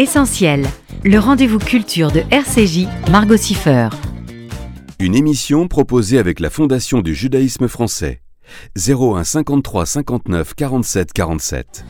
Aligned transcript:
Essentiel, 0.00 0.64
le 1.02 1.18
rendez-vous 1.18 1.58
culture 1.58 2.12
de 2.12 2.22
RCJ, 2.30 2.86
Margot 3.10 3.36
Siffer. 3.36 3.88
Une 5.00 5.16
émission 5.16 5.66
proposée 5.66 6.20
avec 6.20 6.38
la 6.38 6.50
Fondation 6.50 7.00
du 7.00 7.16
judaïsme 7.16 7.66
français. 7.66 8.22
01 8.76 9.24
53 9.24 9.86
59 9.86 10.54
47 10.54 11.12
47. 11.12 11.84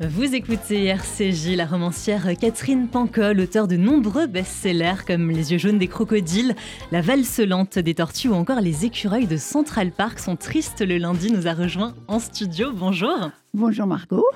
Vous 0.00 0.34
écoutez 0.34 0.84
RCJ, 0.84 1.56
la 1.56 1.64
romancière 1.64 2.28
Catherine 2.38 2.88
Pancol, 2.88 3.40
auteure 3.40 3.66
de 3.66 3.76
nombreux 3.76 4.26
best-sellers 4.26 5.02
comme 5.06 5.30
Les 5.30 5.52
yeux 5.52 5.58
jaunes 5.58 5.78
des 5.78 5.88
crocodiles, 5.88 6.54
La 6.92 7.00
valse 7.00 7.38
lente 7.38 7.78
des 7.78 7.94
tortues 7.94 8.28
ou 8.28 8.34
encore 8.34 8.60
Les 8.60 8.84
écureuils 8.84 9.26
de 9.26 9.38
Central 9.38 9.92
Park 9.92 10.18
sont 10.18 10.36
tristes 10.36 10.82
le 10.82 10.98
lundi, 10.98 11.32
nous 11.32 11.46
a 11.46 11.54
rejoint 11.54 11.94
en 12.08 12.18
studio. 12.18 12.72
Bonjour. 12.74 13.30
Bonjour 13.56 13.86
Margot. 13.86 14.26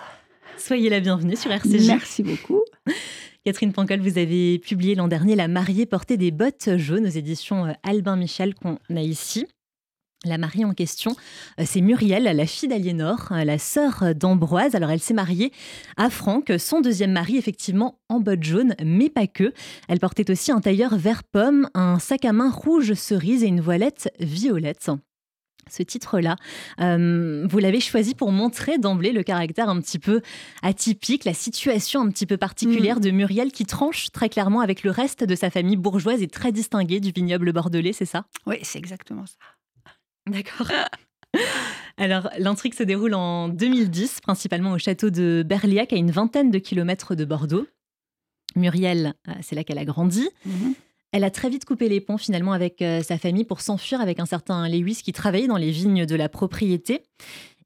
Soyez 0.56 0.88
la 0.88 0.98
bienvenue 0.98 1.36
sur 1.36 1.52
RCJ. 1.52 1.88
Merci 1.88 2.22
beaucoup. 2.22 2.62
Catherine 3.44 3.70
Pancol, 3.70 4.00
vous 4.00 4.16
avez 4.16 4.58
publié 4.58 4.94
l'an 4.94 5.08
dernier 5.08 5.36
La 5.36 5.46
mariée 5.46 5.84
portait 5.84 6.16
des 6.16 6.30
bottes 6.30 6.78
jaunes 6.78 7.04
aux 7.04 7.10
éditions 7.10 7.76
Albin 7.82 8.16
Michel 8.16 8.54
qu'on 8.54 8.78
a 8.88 9.00
ici. 9.02 9.46
La 10.24 10.38
mariée 10.38 10.64
en 10.64 10.72
question, 10.72 11.14
euh, 11.60 11.64
c'est 11.66 11.82
Muriel, 11.82 12.34
la 12.34 12.46
fille 12.46 12.70
d'Aliénor, 12.70 13.28
euh, 13.32 13.44
la 13.44 13.58
sœur 13.58 14.14
d'Ambroise. 14.14 14.74
Alors 14.74 14.88
elle 14.88 15.00
s'est 15.00 15.12
mariée 15.12 15.52
à 15.98 16.08
Franck, 16.08 16.50
son 16.58 16.80
deuxième 16.80 17.12
mari, 17.12 17.36
effectivement 17.36 17.98
en 18.08 18.20
bottes 18.20 18.42
jaunes, 18.42 18.74
mais 18.82 19.10
pas 19.10 19.26
que. 19.26 19.52
Elle 19.88 20.00
portait 20.00 20.30
aussi 20.30 20.50
un 20.50 20.60
tailleur 20.60 20.96
vert 20.96 21.24
pomme, 21.24 21.68
un 21.74 21.98
sac 21.98 22.24
à 22.24 22.32
main 22.32 22.50
rouge 22.50 22.94
cerise 22.94 23.44
et 23.44 23.48
une 23.48 23.60
voilette 23.60 24.10
violette 24.18 24.90
ce 25.72 25.82
titre-là. 25.82 26.36
Euh, 26.80 27.46
vous 27.48 27.58
l'avez 27.58 27.80
choisi 27.80 28.14
pour 28.14 28.32
montrer 28.32 28.78
d'emblée 28.78 29.12
le 29.12 29.22
caractère 29.22 29.68
un 29.68 29.80
petit 29.80 29.98
peu 29.98 30.20
atypique, 30.62 31.24
la 31.24 31.34
situation 31.34 32.00
un 32.00 32.10
petit 32.10 32.26
peu 32.26 32.36
particulière 32.36 32.98
mm. 32.98 33.02
de 33.02 33.10
Muriel 33.10 33.52
qui 33.52 33.64
tranche 33.64 34.10
très 34.12 34.28
clairement 34.28 34.60
avec 34.60 34.82
le 34.82 34.90
reste 34.90 35.24
de 35.24 35.34
sa 35.34 35.50
famille 35.50 35.76
bourgeoise 35.76 36.22
et 36.22 36.28
très 36.28 36.52
distinguée 36.52 37.00
du 37.00 37.10
vignoble 37.10 37.52
bordelais, 37.52 37.92
c'est 37.92 38.04
ça? 38.04 38.24
Oui, 38.46 38.56
c'est 38.62 38.78
exactement 38.78 39.26
ça. 39.26 39.36
D'accord. 40.28 40.70
Alors, 41.96 42.30
l'intrigue 42.38 42.74
se 42.74 42.82
déroule 42.82 43.14
en 43.14 43.48
2010, 43.48 44.20
principalement 44.20 44.72
au 44.72 44.78
château 44.78 45.10
de 45.10 45.44
Berliac, 45.46 45.92
à 45.92 45.96
une 45.96 46.10
vingtaine 46.10 46.50
de 46.50 46.58
kilomètres 46.58 47.14
de 47.14 47.24
Bordeaux. 47.24 47.66
Muriel, 48.56 49.14
euh, 49.28 49.32
c'est 49.42 49.54
là 49.54 49.64
qu'elle 49.64 49.78
a 49.78 49.84
grandi. 49.84 50.28
Mhm. 50.44 50.74
Elle 51.12 51.24
a 51.24 51.30
très 51.30 51.48
vite 51.48 51.64
coupé 51.64 51.88
les 51.88 52.00
ponts 52.00 52.18
finalement 52.18 52.52
avec 52.52 52.82
euh, 52.82 53.02
sa 53.02 53.18
famille 53.18 53.44
pour 53.44 53.60
s'enfuir 53.60 54.00
avec 54.00 54.20
un 54.20 54.26
certain 54.26 54.68
Lewis 54.68 55.00
qui 55.02 55.12
travaillait 55.12 55.48
dans 55.48 55.56
les 55.56 55.70
vignes 55.70 56.06
de 56.06 56.14
la 56.14 56.28
propriété. 56.28 57.02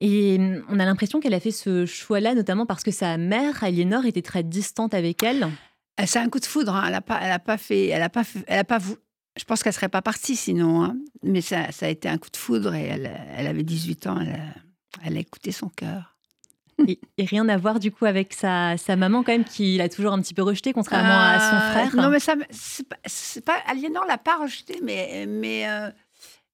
Et 0.00 0.38
mm, 0.38 0.64
on 0.68 0.80
a 0.80 0.84
l'impression 0.84 1.20
qu'elle 1.20 1.34
a 1.34 1.40
fait 1.40 1.50
ce 1.50 1.84
choix-là 1.84 2.34
notamment 2.34 2.66
parce 2.66 2.82
que 2.82 2.90
sa 2.90 3.18
mère, 3.18 3.62
Aliénor, 3.62 4.06
était 4.06 4.22
très 4.22 4.42
distante 4.42 4.94
avec 4.94 5.22
elle. 5.22 5.48
C'est 6.06 6.18
un 6.18 6.28
coup 6.28 6.40
de 6.40 6.46
foudre. 6.46 6.74
Hein. 6.74 6.84
Elle 6.86 6.92
n'a 6.92 7.00
pas, 7.00 7.16
a 7.16 7.38
pas 7.38 7.58
fait, 7.58 7.88
elle 7.88 8.02
a 8.02 8.08
pas, 8.08 8.22
elle 8.46 8.58
a 8.58 8.64
pas 8.64 8.78
je 9.36 9.44
pense 9.44 9.62
qu'elle 9.62 9.72
serait 9.72 9.88
pas 9.88 10.02
partie 10.02 10.36
sinon, 10.36 10.84
hein. 10.84 10.96
mais 11.22 11.40
ça, 11.40 11.66
a 11.80 11.88
été 11.88 12.08
un 12.08 12.18
coup 12.18 12.30
de 12.30 12.36
foudre 12.36 12.74
et 12.74 12.84
elle, 12.84 13.10
elle 13.36 13.46
avait 13.48 13.64
18 13.64 14.06
ans, 14.06 14.20
elle, 14.20 14.40
elle 15.04 15.16
a 15.16 15.20
écouté 15.20 15.50
son 15.50 15.68
cœur. 15.68 16.13
Et, 16.88 16.98
rien 17.18 17.48
à 17.48 17.56
voir 17.56 17.80
du 17.80 17.90
coup 17.90 18.04
avec 18.04 18.32
sa, 18.32 18.76
sa, 18.76 18.96
maman 18.96 19.22
quand 19.22 19.32
même 19.32 19.44
qui 19.44 19.76
l'a 19.76 19.88
toujours 19.88 20.12
un 20.12 20.20
petit 20.20 20.34
peu 20.34 20.42
rejeté 20.42 20.72
contrairement 20.72 21.18
à 21.18 21.38
son 21.38 21.56
euh, 21.56 21.70
frère. 21.70 21.96
Non 21.96 22.10
mais 22.10 22.20
ça 22.20 22.34
c'est 22.50 22.86
pas, 22.88 22.96
pas 23.44 23.58
Aliénor 23.66 24.04
l'a 24.06 24.18
pas 24.18 24.36
rejeté 24.36 24.80
mais 24.82 25.26
mais 25.28 25.68
euh, 25.68 25.90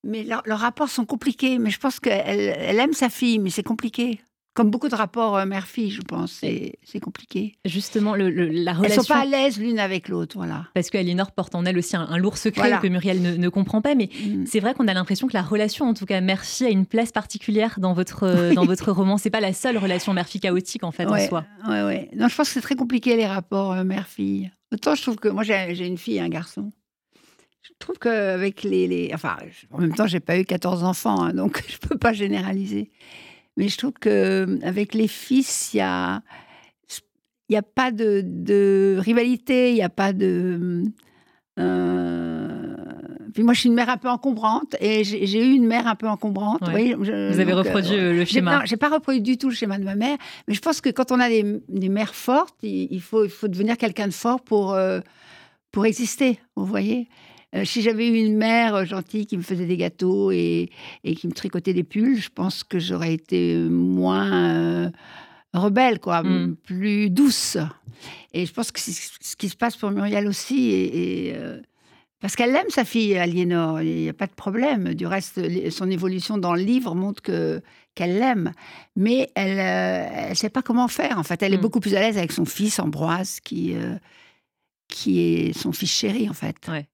mais 0.04 0.24
leurs 0.24 0.58
rapports 0.58 0.88
sont 0.88 1.06
compliqués 1.06 1.58
mais 1.58 1.70
je 1.70 1.78
pense 1.78 2.00
qu'elle 2.00 2.54
elle 2.56 2.78
aime 2.78 2.92
sa 2.92 3.08
fille 3.08 3.38
mais 3.38 3.50
c'est 3.50 3.62
compliqué. 3.62 4.20
Comme 4.52 4.70
beaucoup 4.70 4.88
de 4.88 4.96
rapports 4.96 5.36
euh, 5.36 5.44
mère-fille, 5.46 5.90
je 5.90 6.02
pense, 6.02 6.32
c'est 6.32 7.00
compliqué. 7.00 7.56
Justement, 7.64 8.16
le, 8.16 8.28
la 8.28 8.72
relation. 8.72 8.82
Elles 8.82 8.98
ne 8.98 9.04
sont 9.04 9.14
pas 9.14 9.20
à 9.20 9.24
l'aise 9.24 9.58
l'une 9.60 9.78
avec 9.78 10.08
l'autre, 10.08 10.36
voilà. 10.36 10.66
Parce 10.74 10.90
qu'Alinor 10.90 11.30
porte 11.30 11.54
en 11.54 11.64
elle 11.64 11.78
aussi 11.78 11.96
un, 11.96 12.18
lourd 12.18 12.36
secret 12.36 12.78
que 12.82 12.88
Muriel 12.88 13.38
ne, 13.38 13.48
comprend 13.48 13.80
pas. 13.80 13.94
Mais 13.94 14.10
mm. 14.12 14.46
c'est 14.46 14.58
vrai 14.58 14.74
qu'on 14.74 14.88
a 14.88 14.94
l'impression 14.94 15.28
que 15.28 15.34
la 15.34 15.42
relation, 15.42 15.86
en 15.86 15.94
tout 15.94 16.04
cas 16.04 16.20
mère-fille, 16.20 16.66
a 16.66 16.70
une 16.70 16.86
place 16.86 17.12
particulière 17.12 17.78
dans 17.78 17.92
votre, 17.92 18.24
euh, 18.24 18.52
dans 18.52 18.64
votre 18.64 18.90
roman. 18.90 19.18
C'est 19.18 19.30
pas 19.30 19.40
la 19.40 19.52
seule 19.52 19.78
relation 19.78 20.12
mère-fille 20.12 20.40
chaotique, 20.40 20.82
en 20.82 20.90
fait, 20.90 21.06
en 21.06 21.18
soi. 21.28 21.44
Oui, 21.68 21.80
oui. 21.86 22.08
Non, 22.16 22.26
je 22.26 22.34
pense 22.34 22.48
que 22.48 22.54
c'est 22.54 22.60
très 22.60 22.76
compliqué, 22.76 23.16
les 23.16 23.26
rapports 23.26 23.72
euh, 23.72 23.84
mère-fille. 23.84 24.50
Autant 24.72 24.96
je 24.96 25.02
trouve 25.02 25.16
que. 25.16 25.28
Moi, 25.28 25.44
j'ai 25.44 25.86
une 25.86 25.98
fille 25.98 26.16
et 26.16 26.20
un 26.20 26.28
garçon. 26.28 26.72
Je 27.62 27.70
trouve 27.78 27.98
qu'avec 27.98 28.62
les, 28.62 28.88
les. 28.88 29.10
Enfin, 29.14 29.36
en 29.70 29.78
même 29.78 29.94
temps, 29.94 30.06
j'ai 30.06 30.20
pas 30.20 30.38
eu 30.38 30.44
14 30.44 30.82
enfants, 30.82 31.22
hein, 31.22 31.32
donc 31.32 31.62
je 31.68 31.78
peux 31.78 31.96
pas 31.96 32.12
généraliser. 32.12 32.90
Mais 33.60 33.68
je 33.68 33.76
trouve 33.76 33.92
qu'avec 34.00 34.94
les 34.94 35.06
fils, 35.06 35.74
il 35.74 35.76
y 35.76 35.80
a, 35.82 36.22
il 37.50 37.56
a 37.56 37.60
pas 37.60 37.90
de, 37.90 38.96
rivalité, 38.98 39.72
il 39.72 39.74
n'y 39.74 39.82
a 39.82 39.90
pas 39.90 40.14
de. 40.14 40.84
Euh, 41.58 42.74
puis 43.34 43.42
moi, 43.42 43.52
je 43.52 43.60
suis 43.60 43.68
une 43.68 43.74
mère 43.74 43.90
un 43.90 43.98
peu 43.98 44.08
encombrante 44.08 44.76
et 44.80 45.04
j'ai 45.04 45.46
eu 45.46 45.52
une 45.52 45.66
mère 45.66 45.86
un 45.86 45.94
peu 45.94 46.08
encombrante. 46.08 46.62
Vous 46.62 46.70
avez 46.70 47.52
reproduit 47.52 47.98
euh, 47.98 48.14
le 48.14 48.24
schéma. 48.24 48.60
Non, 48.60 48.64
j'ai 48.64 48.78
pas 48.78 48.88
reproduit 48.88 49.20
du 49.20 49.36
tout 49.36 49.50
le 49.50 49.54
schéma 49.54 49.78
de 49.78 49.84
ma 49.84 49.94
mère, 49.94 50.16
mais 50.48 50.54
je 50.54 50.60
pense 50.60 50.80
que 50.80 50.88
quand 50.88 51.12
on 51.12 51.20
a 51.20 51.28
des, 51.28 51.60
mères 51.90 52.14
fortes, 52.14 52.56
il, 52.62 53.02
faut, 53.02 53.26
il 53.26 53.30
faut 53.30 53.48
devenir 53.48 53.76
quelqu'un 53.76 54.06
de 54.06 54.14
fort 54.14 54.40
pour, 54.40 54.72
euh, 54.72 55.00
pour 55.70 55.84
exister. 55.84 56.38
Vous 56.56 56.64
voyez 56.64 57.08
euh, 57.54 57.64
si 57.64 57.82
j'avais 57.82 58.06
eu 58.08 58.14
une 58.14 58.36
mère 58.36 58.76
euh, 58.76 58.84
gentille 58.84 59.26
qui 59.26 59.36
me 59.36 59.42
faisait 59.42 59.66
des 59.66 59.76
gâteaux 59.76 60.30
et, 60.30 60.70
qui 61.02 61.26
me 61.26 61.32
tricotait 61.32 61.74
des 61.74 61.82
pulls, 61.82 62.16
je 62.16 62.28
pense 62.28 62.62
que 62.62 62.78
j'aurais 62.78 63.12
été 63.12 63.56
moins 63.56 64.86
euh, 64.86 64.90
rebelle, 65.52 65.98
quoi, 65.98 66.22
mm. 66.22 66.56
plus 66.62 67.10
douce. 67.10 67.56
Et 68.32 68.46
je 68.46 68.52
pense 68.52 68.70
que 68.70 68.78
c'est 68.78 68.92
ce 68.92 69.34
qui 69.36 69.48
se 69.48 69.56
passe 69.56 69.76
pour 69.76 69.90
Muriel 69.90 70.28
aussi. 70.28 70.70
Et, 70.70 71.34
parce 72.20 72.36
qu'elle 72.36 72.54
aime 72.54 72.68
sa 72.68 72.84
fille, 72.84 73.16
Aliénor, 73.16 73.82
il 73.82 73.96
n'y 73.96 74.08
a 74.08 74.14
pas 74.14 74.26
de 74.26 74.34
problème. 74.34 74.94
Du 74.94 75.06
reste, 75.06 75.40
son 75.70 75.90
évolution 75.90 76.38
dans 76.38 76.54
le 76.54 76.62
livre 76.62 76.94
montre 76.94 77.22
que 77.22 77.60
qu'elle 77.96 78.18
l'aime, 78.18 78.52
mais 78.94 79.30
elle 79.34 80.30
ne 80.30 80.34
sait 80.34 80.50
pas 80.50 80.62
comment 80.62 80.86
faire. 80.86 81.18
En 81.18 81.24
fait, 81.24 81.42
elle 81.42 81.52
est 81.52 81.58
mm. 81.58 81.60
beaucoup 81.60 81.80
plus 81.80 81.96
à 81.96 82.00
l'aise 82.00 82.16
avec 82.16 82.30
son 82.30 82.44
fils 82.44 82.78
Ambroise, 82.78 83.40
qui 83.40 83.74
qui 84.86 85.20
est 85.20 85.52
son 85.52 85.72
fils 85.72 85.90
chéri, 85.90 86.28
en 86.28 86.34
fait. 86.34 86.56
Ouais. 86.68 86.86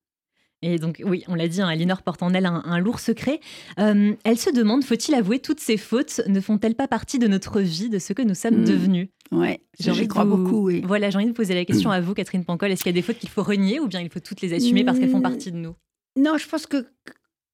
Et 0.63 0.79
donc, 0.79 1.03
oui, 1.05 1.23
on 1.29 1.35
l'a 1.35 1.49
dit, 1.49 1.61
hein, 1.61 1.69
Alinor 1.69 2.03
porte 2.03 2.23
en 2.23 2.33
elle 2.33 2.47
un, 2.47 2.79
lourd 2.79 2.99
secret. 2.99 3.41
Euh, 3.79 4.15
elle 4.25 4.39
se 4.39 4.51
demande, 4.51 4.85
faut-il 4.85 5.15
avouer 5.15 5.39
toutes 5.39 5.61
ces 5.61 5.77
fautes 5.77 6.23
Ne 6.27 6.41
font-elles 6.41 6.75
pas 6.75 6.89
partie 6.89 7.19
de 7.19 7.27
notre 7.27 7.61
vie, 7.61 7.91
de 7.91 7.99
ce 7.99 8.13
que 8.13 8.23
nous 8.23 8.35
sommes 8.35 8.63
hmm. 8.63 8.65
devenus? 8.65 9.09
Oui, 9.33 9.59
j'y 9.79 10.09
crois 10.09 10.25
beaucoup, 10.25 10.67
oui. 10.67 10.83
Voilà, 10.85 11.11
j'ai 11.11 11.17
envie 11.19 11.27
de 11.27 11.33
poser 11.33 11.55
la 11.55 11.65
question 11.65 11.91
à 11.91 12.01
vous, 12.01 12.15
Catherine 12.15 12.45
Pancol. 12.45 12.71
Est-ce 12.71 12.83
qu'il 12.83 12.91
y 12.91 12.95
a 12.95 13.01
des 13.01 13.03
fautes 13.03 13.19
qu'il 13.19 13.29
faut 13.29 13.43
renier 13.43 13.81
ou 13.81 13.89
bien 13.89 14.01
il 14.01 14.11
faut 14.11 14.21
toutes 14.21 14.41
les 14.41 14.55
assumer 14.55 14.85
parce 14.85 14.99
qu'elles 14.99 15.11
font 15.11 15.19
hmm. 15.19 15.23
partie 15.23 15.53
de 15.53 15.57
nous? 15.57 15.75
Non, 16.19 16.39
je 16.39 16.49
pense 16.49 16.67
que 16.67 16.87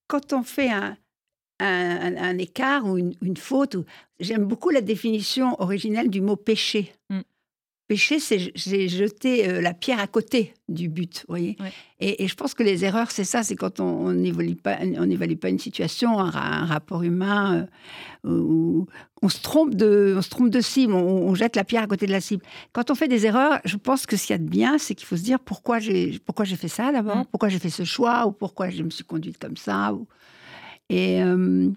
quand 0.07 0.33
on 0.33 0.43
fait 0.43 0.71
un, 0.71 0.97
un, 1.59 2.39
écart 2.39 2.87
ou 2.87 2.99
une, 2.99 3.37
faute, 3.37 3.77
j'aime 4.21 4.45
beaucoup 4.45 4.71
la 4.71 4.81
définition 4.81 5.61
originelle 5.61 6.11
du 6.11 6.21
mot 6.21 6.37
péché. 6.37 6.93
Hmm 7.11 7.23
péché, 7.93 8.21
c'est 8.21 8.53
j'ai 8.55 8.89
jeté 8.89 9.47
euh, 9.47 9.61
la 9.61 9.75
pierre 9.75 10.01
à 10.01 10.07
côté 10.07 10.55
du 10.67 10.89
but, 10.89 11.27
voyez. 11.29 11.59
Et, 12.01 12.27
je 12.27 12.35
pense 12.35 12.55
que 12.55 12.63
les 12.63 12.87
erreurs, 12.87 13.11
c'est 13.11 13.25
ça, 13.25 13.43
c'est 13.43 13.55
quand 13.55 13.81
on 13.81 14.15
n'évalue 14.15 14.55
pas, 14.55 14.79
on 14.97 15.05
n'évalue 15.05 15.37
pas 15.37 15.51
une 15.51 15.59
situation, 15.59 16.19
un, 16.19 16.65
rapport 16.65 17.03
humain, 17.03 17.67
euh, 18.25 18.31
où 18.31 18.87
on 19.21 19.29
se 19.29 19.43
trompe 19.43 19.75
de, 19.75 20.15
on 20.17 20.23
se 20.23 20.31
trompe 20.31 20.49
de 20.49 20.63
cible, 20.63 20.95
on, 20.95 21.35
jette 21.35 21.55
la 21.55 21.65
pierre 21.65 21.83
à 21.83 21.87
côté 21.87 22.07
de 22.07 22.13
la 22.13 22.23
cible. 22.23 22.43
Quand 22.73 22.91
on 22.91 22.95
fait 22.95 23.09
des 23.09 23.27
erreurs, 23.27 23.61
je 23.67 23.77
pense 23.77 24.07
que 24.07 24.17
ce 24.17 24.27
qu'il 24.27 24.33
y 24.33 24.37
a 24.37 24.43
de 24.43 24.49
bien, 24.49 24.79
c'est 24.79 24.95
qu'il 24.95 25.07
faut 25.07 25.19
se 25.19 25.23
dire 25.23 25.39
pourquoi 25.39 25.79
j'ai, 25.79 26.19
pourquoi 26.25 26.47
j'ai 26.47 26.57
fait 26.57 26.69
ça 26.69 26.93
d'abord, 26.93 27.19
mm. 27.19 27.27
pourquoi 27.31 27.51
j'ai 27.51 27.59
fait 27.59 27.69
ce 27.69 27.85
choix, 27.85 28.27
ou 28.27 28.33
pourquoi 28.33 28.71
je 28.71 28.83
me 28.83 28.91
suis 28.91 29.05
conduite 29.05 29.37
comme 29.37 29.59
ça. 29.59 29.93
Ou... 29.93 30.07
Et, 30.89 31.23
euh, 31.23 31.69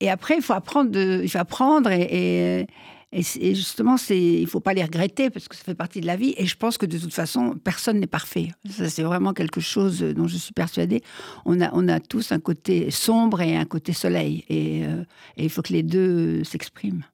et 0.00 0.08
après, 0.08 0.36
il 0.36 0.42
faut 0.42 0.54
apprendre, 0.54 0.90
de, 0.90 1.20
il 1.22 1.28
faut 1.28 1.36
apprendre 1.36 1.90
et 1.90 2.66
et, 2.66 2.66
justement, 3.12 3.96
il 4.10 4.42
ne 4.42 4.46
faut 4.46 4.60
pas 4.60 4.74
les 4.74 4.82
regretter 4.82 5.30
parce 5.30 5.48
que 5.48 5.56
ça 5.56 5.64
fait 5.64 5.74
partie 5.74 6.00
de 6.00 6.06
la 6.06 6.16
vie. 6.16 6.34
Et 6.36 6.46
je 6.46 6.56
pense 6.56 6.76
que 6.76 6.86
de 6.86 6.98
toute 6.98 7.14
façon, 7.14 7.56
personne 7.62 8.00
n'est 8.00 8.06
parfait. 8.06 8.50
Ça, 8.68 8.88
c'est 8.90 9.02
vraiment 9.02 9.32
quelque 9.32 9.60
chose 9.60 10.00
dont 10.00 10.26
je 10.26 10.36
suis 10.36 10.52
persuadée. 10.52 11.02
On 11.44 11.60
a, 11.60 11.70
on 11.72 11.88
a 11.88 12.00
tous 12.00 12.32
un 12.32 12.40
côté 12.40 12.90
sombre 12.90 13.40
et 13.40 13.56
un 13.56 13.64
côté 13.64 13.92
soleil. 13.92 14.44
Et, 14.48 14.84
euh, 14.84 15.04
il 15.36 15.50
faut 15.50 15.62
que 15.62 15.72
les 15.72 15.82
deux 15.82 16.44
s'expriment. 16.44 17.04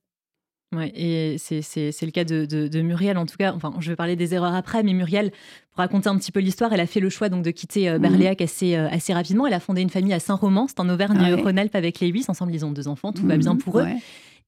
Ouais, 0.74 0.92
et 0.96 1.38
c'est, 1.38 1.60
le 1.60 2.10
cas 2.10 2.24
de, 2.24 2.82
Muriel, 2.82 3.16
en 3.16 3.26
tout 3.26 3.36
cas. 3.36 3.52
Enfin, 3.52 3.72
je 3.78 3.90
vais 3.90 3.96
parler 3.96 4.16
des 4.16 4.34
erreurs 4.34 4.54
après, 4.54 4.82
mais 4.82 4.92
Muriel, 4.92 5.30
pour 5.70 5.78
raconter 5.78 6.08
un 6.08 6.18
petit 6.18 6.32
peu 6.32 6.40
l'histoire, 6.40 6.72
elle 6.72 6.80
a 6.80 6.86
fait 6.86 6.98
le 6.98 7.10
choix 7.10 7.28
donc 7.28 7.44
de 7.44 7.52
quitter 7.52 7.88
euh, 7.88 8.00
Berléac 8.00 8.40
mhm. 8.40 8.44
assez, 8.44 8.74
euh, 8.74 8.88
assez 8.90 9.14
rapidement. 9.14 9.46
Elle 9.46 9.54
a 9.54 9.60
fondé 9.60 9.82
une 9.82 9.90
famille 9.90 10.12
à 10.12 10.18
Saint-Romain, 10.18 10.66
c'est 10.68 10.80
en 10.80 10.88
Auvergne-Rhône-Alpes 10.88 11.76
avec 11.76 12.00
les 12.00 12.08
huit. 12.08 12.28
Ensemble, 12.28 12.52
ils 12.52 12.64
ont 12.64 12.72
deux 12.72 12.88
enfants, 12.88 13.12
tout 13.12 13.26
va 13.26 13.36
bien 13.36 13.54
mhm. 13.54 13.60
pour 13.60 13.78
eux. 13.78 13.86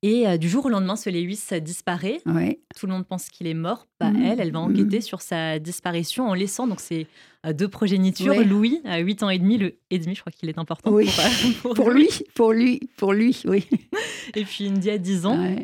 Et 0.02 0.26
euh, 0.26 0.36
du 0.36 0.48
jour 0.48 0.66
au 0.66 0.68
lendemain, 0.68 0.96
ce 0.96 1.10
Lewis 1.10 1.40
disparaît. 1.60 2.20
Tout 2.76 2.86
le 2.86 2.92
monde 2.92 3.06
pense 3.06 3.28
qu'il 3.28 3.46
est 3.46 3.54
mort. 3.54 3.86
Pas 3.98 4.10
mmh. 4.10 4.22
elle, 4.22 4.40
elle 4.40 4.52
va 4.52 4.60
enquêter 4.60 4.98
mmh. 4.98 5.02
sur 5.02 5.22
sa 5.22 5.58
disparition 5.58 6.28
en 6.28 6.34
laissant 6.34 6.66
donc 6.66 6.80
ses 6.80 7.06
euh, 7.46 7.52
deux 7.52 7.68
progénitures. 7.68 8.34
Louis, 8.44 8.80
à 8.84 8.98
8 8.98 9.22
ans 9.22 9.30
et 9.30 9.38
demi, 9.38 9.58
le 9.58 9.78
et 9.90 9.98
demi, 9.98 10.14
je 10.14 10.20
crois 10.20 10.32
qu'il 10.32 10.48
est 10.48 10.58
important 10.58 10.90
pour, 10.90 11.00
euh, 11.00 11.04
pour, 11.74 11.90
lui. 11.90 12.08
Pour 12.34 12.52
lui, 12.52 12.80
pour 12.96 13.12
lui, 13.12 13.42
oui. 13.46 13.66
et 14.34 14.44
puis 14.44 14.68
Indy 14.68 14.90
à 14.90 14.98
10 14.98 15.26
ans. 15.26 15.56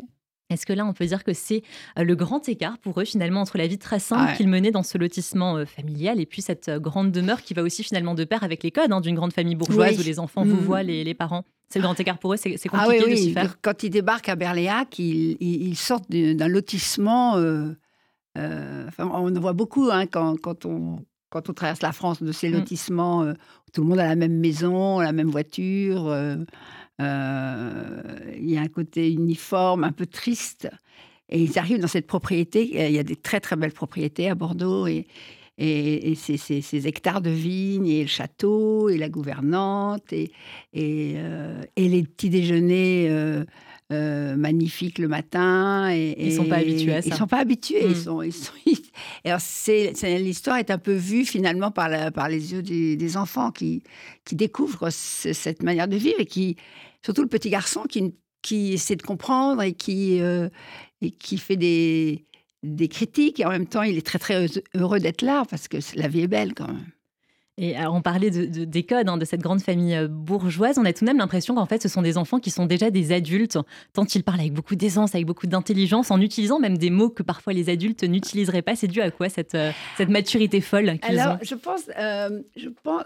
Est-ce 0.53 0.65
que 0.65 0.73
là, 0.73 0.85
on 0.85 0.93
peut 0.93 1.05
dire 1.05 1.23
que 1.23 1.33
c'est 1.33 1.63
euh, 1.97 2.03
le 2.03 2.15
grand 2.15 2.47
écart 2.47 2.77
pour 2.77 3.01
eux, 3.01 3.05
finalement, 3.05 3.41
entre 3.41 3.57
la 3.57 3.67
vie 3.67 3.79
très 3.79 3.99
simple 3.99 4.35
qu'ils 4.37 4.47
menaient 4.47 4.71
dans 4.71 4.83
ce 4.83 4.97
lotissement 4.97 5.57
euh, 5.57 5.65
familial 5.65 6.19
et 6.19 6.25
puis 6.25 6.41
cette 6.41 6.69
euh, 6.69 6.79
grande 6.79 7.11
demeure 7.11 7.41
qui 7.41 7.53
va 7.53 7.63
aussi 7.63 7.83
finalement 7.83 8.13
de 8.13 8.23
pair 8.23 8.43
avec 8.43 8.63
les 8.63 8.71
codes 8.71 8.91
hein, 8.91 9.01
d'une 9.01 9.15
grande 9.15 9.33
famille 9.33 9.55
bourgeoise 9.55 9.99
où 9.99 10.03
les 10.03 10.19
enfants 10.19 10.43
vous 10.43 10.55
mmh. 10.55 10.65
voient, 10.65 10.83
les, 10.83 11.13
parents? 11.13 11.43
C'est 11.73 11.79
le 11.79 11.83
grand 11.83 11.99
écart 11.99 12.19
pour 12.19 12.33
eux, 12.33 12.37
c'est 12.37 12.55
ah 12.71 12.85
compliqué 12.85 13.11
de 13.11 13.15
s'y 13.15 13.33
faire. 13.33 13.59
Quand 13.61 13.83
ils 13.83 13.89
débarquent 13.89 14.29
à 14.29 14.35
Berléac, 14.35 14.99
ils, 14.99 15.75
sortent 15.75 16.09
d'un 16.09 16.47
lotissement. 16.47 17.33
enfin, 18.35 19.09
on 19.11 19.35
en 19.35 19.39
voit 19.39 19.53
beaucoup 19.53 19.89
hein, 19.91 20.05
quand, 20.05 20.39
quand, 20.39 20.65
on, 20.65 20.99
quand 21.29 21.49
on 21.49 21.53
traverse 21.53 21.81
la 21.81 21.91
France 21.91 22.21
de 22.21 22.31
ces 22.31 22.49
mmh. 22.49 22.53
lotissements 22.53 23.23
où 23.23 23.71
tout 23.73 23.81
le 23.81 23.87
monde 23.87 23.99
a 23.99 24.07
la 24.07 24.15
même 24.15 24.37
maison, 24.39 24.99
la 24.99 25.13
même 25.13 25.29
voiture. 25.29 26.13
Euh, 27.01 28.01
il 28.37 28.49
y 28.49 28.57
a 28.57 28.61
un 28.61 28.67
côté 28.67 29.11
uniforme, 29.11 29.83
un 29.83 29.91
peu 29.91 30.05
triste. 30.05 30.69
Et 31.29 31.41
ils 31.41 31.57
arrivent 31.57 31.79
dans 31.79 31.87
cette 31.87 32.07
propriété. 32.07 32.87
Il 32.87 32.93
y 32.93 32.99
a 32.99 33.03
des 33.03 33.15
très 33.15 33.39
très 33.39 33.55
belles 33.55 33.73
propriétés 33.73 34.29
à 34.29 34.35
Bordeaux 34.35 34.87
et, 34.87 35.07
et, 35.57 36.15
ces, 36.15 36.87
hectares 36.87 37.21
de 37.21 37.29
vignes 37.29 37.87
et 37.87 38.01
le 38.03 38.07
château 38.07 38.89
et 38.89 38.97
la 38.97 39.09
gouvernante 39.09 40.11
et, 40.11 40.31
et, 40.73 41.13
euh, 41.17 41.61
les 41.77 42.03
petits 42.03 42.29
déjeuners 42.29 43.45
euh, 43.91 44.35
magnifiques 44.37 44.97
le 44.97 45.07
matin. 45.07 45.91
Et, 45.91 46.15
ils 46.17 46.33
sont 46.33 46.45
pas 46.45 46.57
habitués 46.57 46.95
à 46.95 47.01
ça. 47.01 47.09
Ils 47.09 47.15
sont 47.15 47.27
pas 47.27 47.39
habitués. 47.39 47.83
Ils 47.83 47.91
hmm. 47.91 47.95
sont, 47.95 48.21
ils 48.21 48.33
sont, 48.33 48.53
l'histoire 50.17 50.57
est 50.57 50.71
un 50.71 50.77
peu 50.77 50.93
vue 50.93 51.25
finalement 51.25 51.69
par, 51.69 51.89
la, 51.89 52.09
par 52.09 52.29
les 52.29 52.53
yeux 52.53 52.63
des, 52.63 53.17
enfants 53.17 53.51
qui, 53.51 53.83
qui 54.25 54.35
découvrent 54.35 54.89
cette 54.89 55.61
manière 55.61 55.87
de 55.87 55.97
vivre 55.97 56.19
et 56.19 56.25
qui, 56.25 56.55
surtout 57.03 57.21
le 57.21 57.27
petit 57.27 57.49
garçon 57.49 57.83
qui, 57.83 58.15
qui 58.41 58.73
essaie 58.73 58.95
de 58.95 59.03
comprendre 59.03 59.61
et 59.61 59.73
qui, 59.73 60.21
euh, 60.21 60.49
et 61.01 61.11
qui 61.11 61.37
fait 61.37 61.57
des, 61.57 62.25
des 62.63 62.87
critiques 62.87 63.39
et 63.39 63.45
en 63.45 63.49
même 63.49 63.67
temps 63.67 63.83
il 63.83 63.97
est 63.97 64.05
très 64.05 64.19
très 64.19 64.47
heureux 64.75 64.99
d'être 64.99 65.21
là 65.21 65.43
parce 65.49 65.67
que 65.67 65.77
la 65.95 66.07
vie 66.07 66.21
est 66.21 66.27
belle 66.27 66.53
quand 66.53 66.67
même. 66.67 66.85
Et 67.57 67.75
alors, 67.75 67.93
on 67.93 68.01
parlait 68.01 68.31
de, 68.31 68.65
des 68.65 68.83
codes 68.83 69.07
hein, 69.07 69.17
de 69.17 69.25
cette 69.25 69.41
grande 69.41 69.61
famille 69.61 69.95
euh, 69.95 70.07
bourgeoise. 70.07 70.79
On 70.79 70.85
a 70.85 70.93
tout 70.93 71.05
de 71.05 71.09
même 71.09 71.19
l'impression 71.19 71.53
qu'en 71.53 71.67
fait, 71.67 71.83
ce 71.83 71.87
sont 71.87 72.01
des 72.01 72.17
enfants 72.17 72.39
qui 72.39 72.49
sont 72.49 72.65
déjà 72.65 72.89
des 72.89 73.11
adultes, 73.11 73.59
tant 73.93 74.05
ils 74.05 74.23
parlent 74.23 74.39
avec 74.39 74.53
beaucoup 74.53 74.75
d'aisance, 74.75 75.13
avec 75.13 75.27
beaucoup 75.27 75.45
d'intelligence, 75.45 76.09
en 76.09 76.19
utilisant 76.19 76.59
même 76.59 76.79
des 76.79 76.89
mots 76.89 77.09
que 77.09 77.21
parfois 77.21 77.53
les 77.53 77.69
adultes 77.69 78.03
n'utiliseraient 78.03 78.63
pas. 78.63 78.75
C'est 78.75 78.87
dû 78.87 79.01
à 79.01 79.11
quoi 79.11 79.29
cette, 79.29 79.53
euh, 79.53 79.71
cette 79.97 80.09
maturité 80.09 80.61
folle 80.61 80.97
qu'ils 80.97 81.19
Alors, 81.19 81.37
je 81.43 81.53
pense, 81.53 81.83
euh, 81.95 82.41
je 82.55 82.69
pense, 82.69 83.03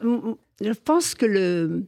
je 0.61 0.71
pense 0.71 1.13
que 1.13 1.25
le 1.25 1.85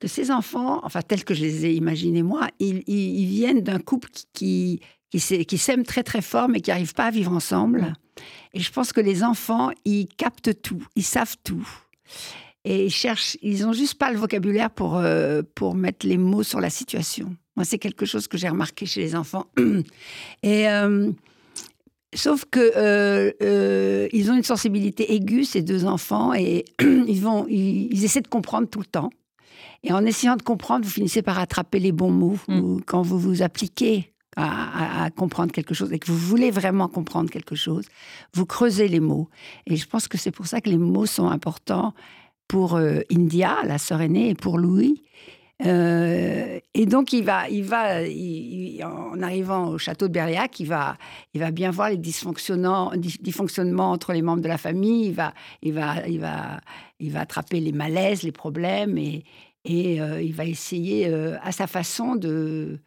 que 0.00 0.08
ces 0.08 0.30
enfants, 0.30 0.80
enfin 0.84 1.02
tels 1.02 1.24
que 1.24 1.34
je 1.34 1.42
les 1.42 1.66
ai 1.66 1.74
imaginés 1.74 2.22
moi, 2.22 2.48
ils, 2.58 2.82
ils, 2.88 3.26
viennent 3.26 3.60
d'un 3.60 3.78
couple 3.78 4.08
qui, 4.10 4.26
qui, 4.32 4.80
qui 5.10 5.58
s'aiment 5.58 5.84
très 5.84 6.02
très 6.02 6.22
fort 6.22 6.48
mais 6.48 6.60
qui 6.60 6.70
n'arrivent 6.70 6.94
pas 6.94 7.06
à 7.06 7.10
vivre 7.10 7.32
ensemble. 7.32 7.94
Et 8.54 8.60
je 8.60 8.72
pense 8.72 8.92
que 8.92 9.00
les 9.00 9.22
enfants, 9.22 9.70
ils 9.84 10.06
captent 10.08 10.60
tout, 10.62 10.82
ils 10.96 11.04
savent 11.04 11.36
tout. 11.44 11.66
Et 12.64 12.86
ils 12.86 12.90
cherchent, 12.90 13.36
ils 13.42 13.66
ont 13.66 13.72
juste 13.72 13.94
pas 13.94 14.10
le 14.10 14.18
vocabulaire 14.18 14.70
pour, 14.70 14.96
euh, 14.96 15.42
pour 15.54 15.74
mettre 15.74 16.06
les 16.06 16.18
mots 16.18 16.42
sur 16.42 16.60
la 16.60 16.70
situation. 16.70 17.34
Moi, 17.56 17.64
c'est 17.64 17.78
quelque 17.78 18.04
chose 18.04 18.28
que 18.28 18.36
j'ai 18.36 18.48
remarqué 18.48 18.86
chez 18.86 19.00
les 19.00 19.16
enfants. 19.16 19.46
Et 20.42 20.68
euh, 20.68 21.10
sauf 22.14 22.44
que 22.50 22.72
euh, 22.76 24.08
ils 24.12 24.30
ont 24.30 24.36
une 24.36 24.42
sensibilité 24.42 25.14
aiguë, 25.14 25.44
ces 25.44 25.62
deux 25.62 25.84
enfants, 25.84 26.34
et 26.34 26.64
ils 26.80 27.20
vont, 27.20 27.46
ils, 27.48 28.04
essaient 28.04 28.20
de 28.20 28.28
comprendre 28.28 28.68
tout 28.68 28.80
le 28.80 28.86
temps. 28.86 29.10
Et 29.82 29.92
en 29.92 30.04
essayant 30.04 30.36
de 30.36 30.42
comprendre, 30.42 30.84
vous 30.84 30.90
finissez 30.90 31.22
par 31.22 31.38
attraper 31.38 31.78
les 31.78 31.92
bons 31.92 32.10
mots. 32.10 32.38
Mm. 32.48 32.80
quand 32.86 33.02
vous 33.02 33.18
vous 33.18 33.42
appliquez 33.42 34.12
à, 34.38 35.10
comprendre 35.10 35.52
quelque 35.52 35.74
chose 35.74 35.92
et 35.92 35.98
que 35.98 36.10
vous 36.10 36.18
voulez 36.18 36.50
vraiment 36.50 36.88
comprendre 36.88 37.30
quelque 37.30 37.56
chose, 37.56 37.86
vous 38.34 38.46
creusez 38.46 38.88
les 38.88 39.00
mots. 39.00 39.28
Et 39.66 39.76
je 39.76 39.86
pense 39.86 40.06
que 40.06 40.16
c'est 40.18 40.30
pour 40.30 40.46
ça 40.46 40.60
que 40.60 40.70
les 40.70 40.78
mots 40.78 41.06
sont 41.06 41.28
importants 41.28 41.94
pour 42.46 42.76
euh, 42.76 43.00
India, 43.10 43.56
la 43.64 43.78
sœur 43.78 44.00
aînée, 44.00 44.30
et 44.30 44.34
pour 44.34 44.58
Louis. 44.58 45.02
Euh, 45.66 46.60
et 46.72 46.86
donc, 46.86 47.12
il 47.12 47.24
va, 47.24 47.48
il 47.48 47.64
va 47.64 48.02
en 48.86 49.20
arrivant 49.22 49.70
au 49.70 49.78
château 49.78 50.06
de 50.06 50.12
Berliac, 50.12 50.60
il 50.60 50.68
va, 50.68 50.96
il 51.34 51.40
va 51.40 51.50
bien 51.50 51.72
voir 51.72 51.90
les 51.90 51.96
dysfonctionnements, 51.96 52.92
dysfonctionnements 52.94 53.90
entre 53.90 54.12
les 54.12 54.22
membres 54.22 54.42
de 54.42 54.48
la 54.48 54.58
famille. 54.58 55.06
Il 55.06 55.14
va, 55.14 55.34
il 55.62 55.72
va, 55.72 56.06
il 56.06 56.20
va, 56.20 56.60
il 57.00 57.10
va 57.10 57.20
attraper 57.20 57.58
les 57.58 57.72
malaises, 57.72 58.22
les 58.22 58.32
problèmes, 58.32 58.96
et, 58.98 59.24
et 59.64 60.00
euh, 60.00 60.22
il 60.22 60.32
va 60.32 60.44
essayer 60.44 61.12
à 61.42 61.50
sa 61.50 61.66
façon 61.66 62.14
de, 62.14 62.78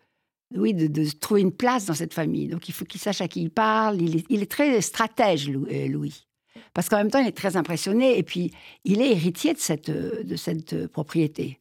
oui, 0.56 0.74
de, 0.74 1.10
trouver 1.20 1.42
une 1.42 1.52
place 1.52 1.86
dans 1.86 1.94
cette 1.94 2.14
famille. 2.14 2.48
Donc 2.48 2.70
il 2.70 2.74
faut 2.74 2.86
qu'il 2.86 3.00
sache 3.00 3.22
à 3.22 3.28
qui 3.28 3.42
il 3.42 3.50
parle. 3.50 4.02
Il 4.02 4.42
est, 4.42 4.52
très 4.52 4.82
stratège, 4.82 5.50
euh, 5.50 5.88
Louis. 5.88 6.28
Parce 6.74 6.90
qu'en 6.90 6.98
même 6.98 7.12
temps, 7.12 7.20
il 7.20 7.28
est 7.28 7.38
très 7.38 7.58
impressionné. 7.58 8.18
Et 8.18 8.24
puis, 8.24 8.52
il 8.84 9.02
est 9.02 9.12
héritier 9.12 9.54
de 9.54 9.60
cette, 9.60 9.90
de 9.92 10.36
cette 10.36 10.88
propriété. 10.88 11.60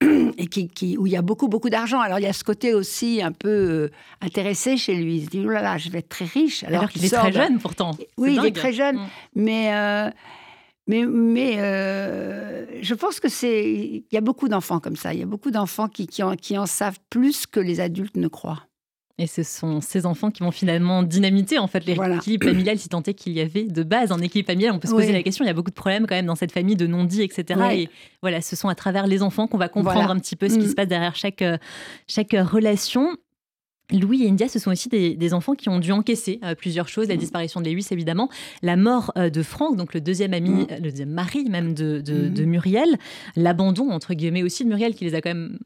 Et 0.38 0.46
qui, 0.48 0.96
où 0.98 1.06
il 1.06 1.12
y 1.12 1.16
a 1.16 1.22
beaucoup, 1.22 1.48
beaucoup 1.48 1.70
d'argent. 1.70 2.00
Alors, 2.00 2.18
il 2.18 2.22
y 2.22 2.28
a 2.28 2.32
ce 2.32 2.44
côté 2.44 2.74
aussi 2.74 3.22
un 3.22 3.32
peu 3.32 3.48
euh, 3.48 3.90
intéressé 4.20 4.76
chez 4.76 4.94
lui. 4.94 5.18
Il 5.18 5.24
se 5.24 5.30
dit, 5.30 5.42
oh 5.44 5.48
là 5.48 5.62
là, 5.62 5.78
je 5.78 5.88
vais 5.90 6.00
être 6.00 6.08
très 6.08 6.24
riche. 6.24 6.64
Alors, 6.64 6.88
qu'il 6.88 7.04
est 7.04 7.08
très 7.08 7.32
jeune, 7.32 7.58
pourtant. 7.58 7.92
Oui, 8.16 8.36
il 8.38 8.46
est 8.46 8.54
très 8.54 8.72
jeune. 8.72 8.96
Mm. 8.96 9.08
Mais... 9.36 9.74
Euh, 9.74 10.10
mais, 10.86 11.04
mais 11.06 11.56
euh, 11.58 12.66
je 12.82 12.94
pense 12.94 13.20
que 13.20 13.28
c'est. 13.28 13.72
Il 13.72 14.04
y 14.12 14.16
a 14.16 14.20
beaucoup 14.20 14.48
d'enfants 14.48 14.80
comme 14.80 14.96
ça. 14.96 15.14
Il 15.14 15.20
y 15.20 15.22
a 15.22 15.26
beaucoup 15.26 15.50
d'enfants 15.50 15.88
qui, 15.88 16.06
qui, 16.06 16.22
en, 16.22 16.36
qui 16.36 16.58
en 16.58 16.66
savent 16.66 16.98
plus 17.08 17.46
que 17.46 17.60
les 17.60 17.80
adultes 17.80 18.16
ne 18.16 18.28
croient. 18.28 18.66
Et 19.16 19.28
ce 19.28 19.44
sont 19.44 19.80
ces 19.80 20.06
enfants 20.06 20.32
qui 20.32 20.42
vont 20.42 20.50
finalement 20.50 21.04
dynamiter 21.04 21.58
en 21.58 21.68
fait 21.68 21.86
l'équilibre 21.86 22.48
familial, 22.48 22.76
si 22.80 22.88
tant 22.88 23.02
est 23.04 23.14
qu'il 23.14 23.32
y 23.32 23.40
avait 23.40 23.62
de 23.62 23.84
base 23.84 24.10
un 24.10 24.18
équilibre 24.18 24.48
familial. 24.48 24.72
On 24.74 24.80
peut 24.80 24.88
se 24.88 24.92
poser 24.92 25.12
la 25.12 25.22
question. 25.22 25.44
Il 25.44 25.46
y 25.48 25.50
a 25.52 25.54
beaucoup 25.54 25.70
de 25.70 25.76
problèmes 25.76 26.06
quand 26.08 26.16
même 26.16 26.26
dans 26.26 26.34
cette 26.34 26.50
famille 26.50 26.74
de 26.74 26.88
non-dits, 26.88 27.22
etc. 27.22 27.60
Et 27.72 27.88
voilà, 28.22 28.40
ce 28.40 28.56
sont 28.56 28.68
à 28.68 28.74
travers 28.74 29.06
les 29.06 29.22
enfants 29.22 29.46
qu'on 29.46 29.56
va 29.56 29.68
comprendre 29.68 30.10
un 30.10 30.18
petit 30.18 30.34
peu 30.34 30.48
ce 30.48 30.54
qui 30.54 30.66
mm. 30.66 30.68
se 30.68 30.74
passe 30.74 30.88
derrière 30.88 31.14
chaque 31.14 31.42
euh, 31.42 31.58
chaque 32.08 32.32
relation. 32.32 33.16
Louis 33.92 34.24
et 34.24 34.28
India, 34.28 34.48
ce 34.48 34.58
sont 34.58 34.70
aussi 34.70 34.88
des, 34.88 35.34
enfants 35.34 35.54
qui 35.54 35.68
ont 35.68 35.78
dû 35.78 35.92
encaisser 35.92 36.40
euh, 36.42 36.54
plusieurs 36.54 36.88
choses, 36.88 37.08
la 37.08 37.16
mmh. 37.16 37.18
disparition 37.18 37.60
de 37.60 37.68
Lewis 37.68 37.88
évidemment, 37.90 38.30
la 38.62 38.76
mort 38.76 39.12
euh, 39.18 39.28
de 39.28 39.42
Franck, 39.42 39.76
donc 39.76 39.92
le 39.92 40.00
deuxième 40.00 40.32
ami, 40.32 40.50
mmh. 40.50 40.66
euh, 40.70 40.76
le 40.76 40.90
deuxième 40.90 41.10
mari 41.10 41.44
même 41.50 41.74
de, 41.74 42.00
mmh. 42.00 42.44
Muriel, 42.44 42.96
l'abandon 43.36 43.90
entre 43.90 44.14
guillemets 44.14 44.42
aussi 44.42 44.64
de 44.64 44.70
Muriel 44.70 44.94
qui 44.94 45.04
les 45.04 45.14
a 45.14 45.20
quand 45.20 45.30
même 45.30 45.58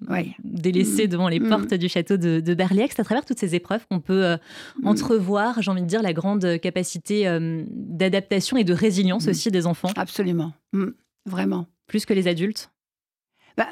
délaissés 0.42 1.06
devant 1.06 1.28
les 1.28 1.38
portes 1.38 1.74
du 1.74 1.88
château 1.88 2.16
de, 2.16 2.40
de 2.40 2.56
C'est 2.58 3.00
à 3.00 3.04
travers 3.04 3.24
toutes 3.24 3.38
ces 3.38 3.54
épreuves 3.54 3.86
qu'on 3.88 4.00
peut 4.00 4.36
entrevoir, 4.84 5.62
j'ai 5.62 5.70
envie 5.70 5.82
de 5.82 5.86
dire, 5.86 6.02
la 6.02 6.12
grande 6.12 6.58
capacité 6.60 7.26
d'adaptation 7.70 8.56
et 8.56 8.64
de 8.64 8.72
résilience 8.72 9.28
aussi 9.28 9.50
des 9.50 9.66
enfants. 9.66 9.90
Absolument, 9.96 10.52
vraiment. 11.26 11.66
Plus 11.86 12.04
que 12.04 12.14
les 12.14 12.26
adultes. 12.28 12.70
Bah, 13.56 13.68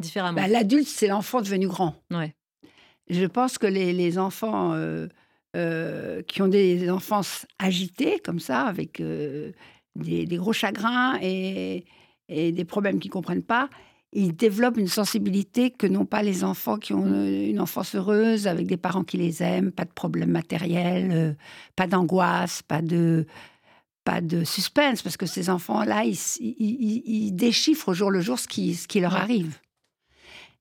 Différemment. 0.00 0.40
Bah, 0.40 0.48
l'adulte, 0.48 0.86
c'est 0.86 1.08
l'enfant 1.08 1.40
devenu 1.40 1.66
grand. 1.66 1.94
Ouais. 2.10 2.34
Je 3.12 3.26
pense 3.26 3.58
que 3.58 3.66
les, 3.66 4.18
enfants 4.18 4.72
euh, 4.72 5.06
euh, 5.54 6.22
qui 6.22 6.40
ont 6.40 6.48
des 6.48 6.90
enfances 6.90 7.46
agitées, 7.58 8.18
comme 8.24 8.40
ça, 8.40 8.62
avec 8.62 9.00
euh, 9.00 9.52
des, 9.96 10.26
gros 10.36 10.54
chagrins 10.54 11.18
et, 11.20 11.84
des 12.28 12.64
problèmes 12.64 12.98
qu'ils 12.98 13.10
ne 13.10 13.12
comprennent 13.12 13.42
pas, 13.42 13.68
ils 14.14 14.34
développent 14.34 14.78
une 14.78 14.88
sensibilité 14.88 15.70
que 15.70 15.86
n'ont 15.86 16.06
pas 16.06 16.22
les 16.22 16.42
enfants 16.42 16.78
qui 16.78 16.94
ont 16.94 17.24
une 17.24 17.60
enfance 17.60 17.94
heureuse, 17.94 18.46
avec 18.46 18.66
des 18.66 18.78
parents 18.78 19.04
qui 19.04 19.18
les 19.18 19.42
aiment, 19.42 19.72
pas 19.72 19.84
de 19.84 19.90
problèmes 19.90 20.30
matériels, 20.30 21.36
pas 21.76 21.86
d'angoisse, 21.86 22.62
pas 22.62 22.80
de, 22.80 23.26
pas 24.04 24.22
de 24.22 24.44
suspense, 24.44 25.02
parce 25.02 25.18
que 25.18 25.26
ces 25.26 25.50
enfants-là, 25.50 26.04
ils, 26.04 27.34
déchiffrent 27.34 27.90
au 27.90 27.94
jour 27.94 28.10
le 28.10 28.22
jour 28.22 28.38
ce 28.38 28.48
qui, 28.48 28.74
ce 28.74 28.88
qui 28.88 29.00
leur 29.00 29.16
arrive. 29.16 29.58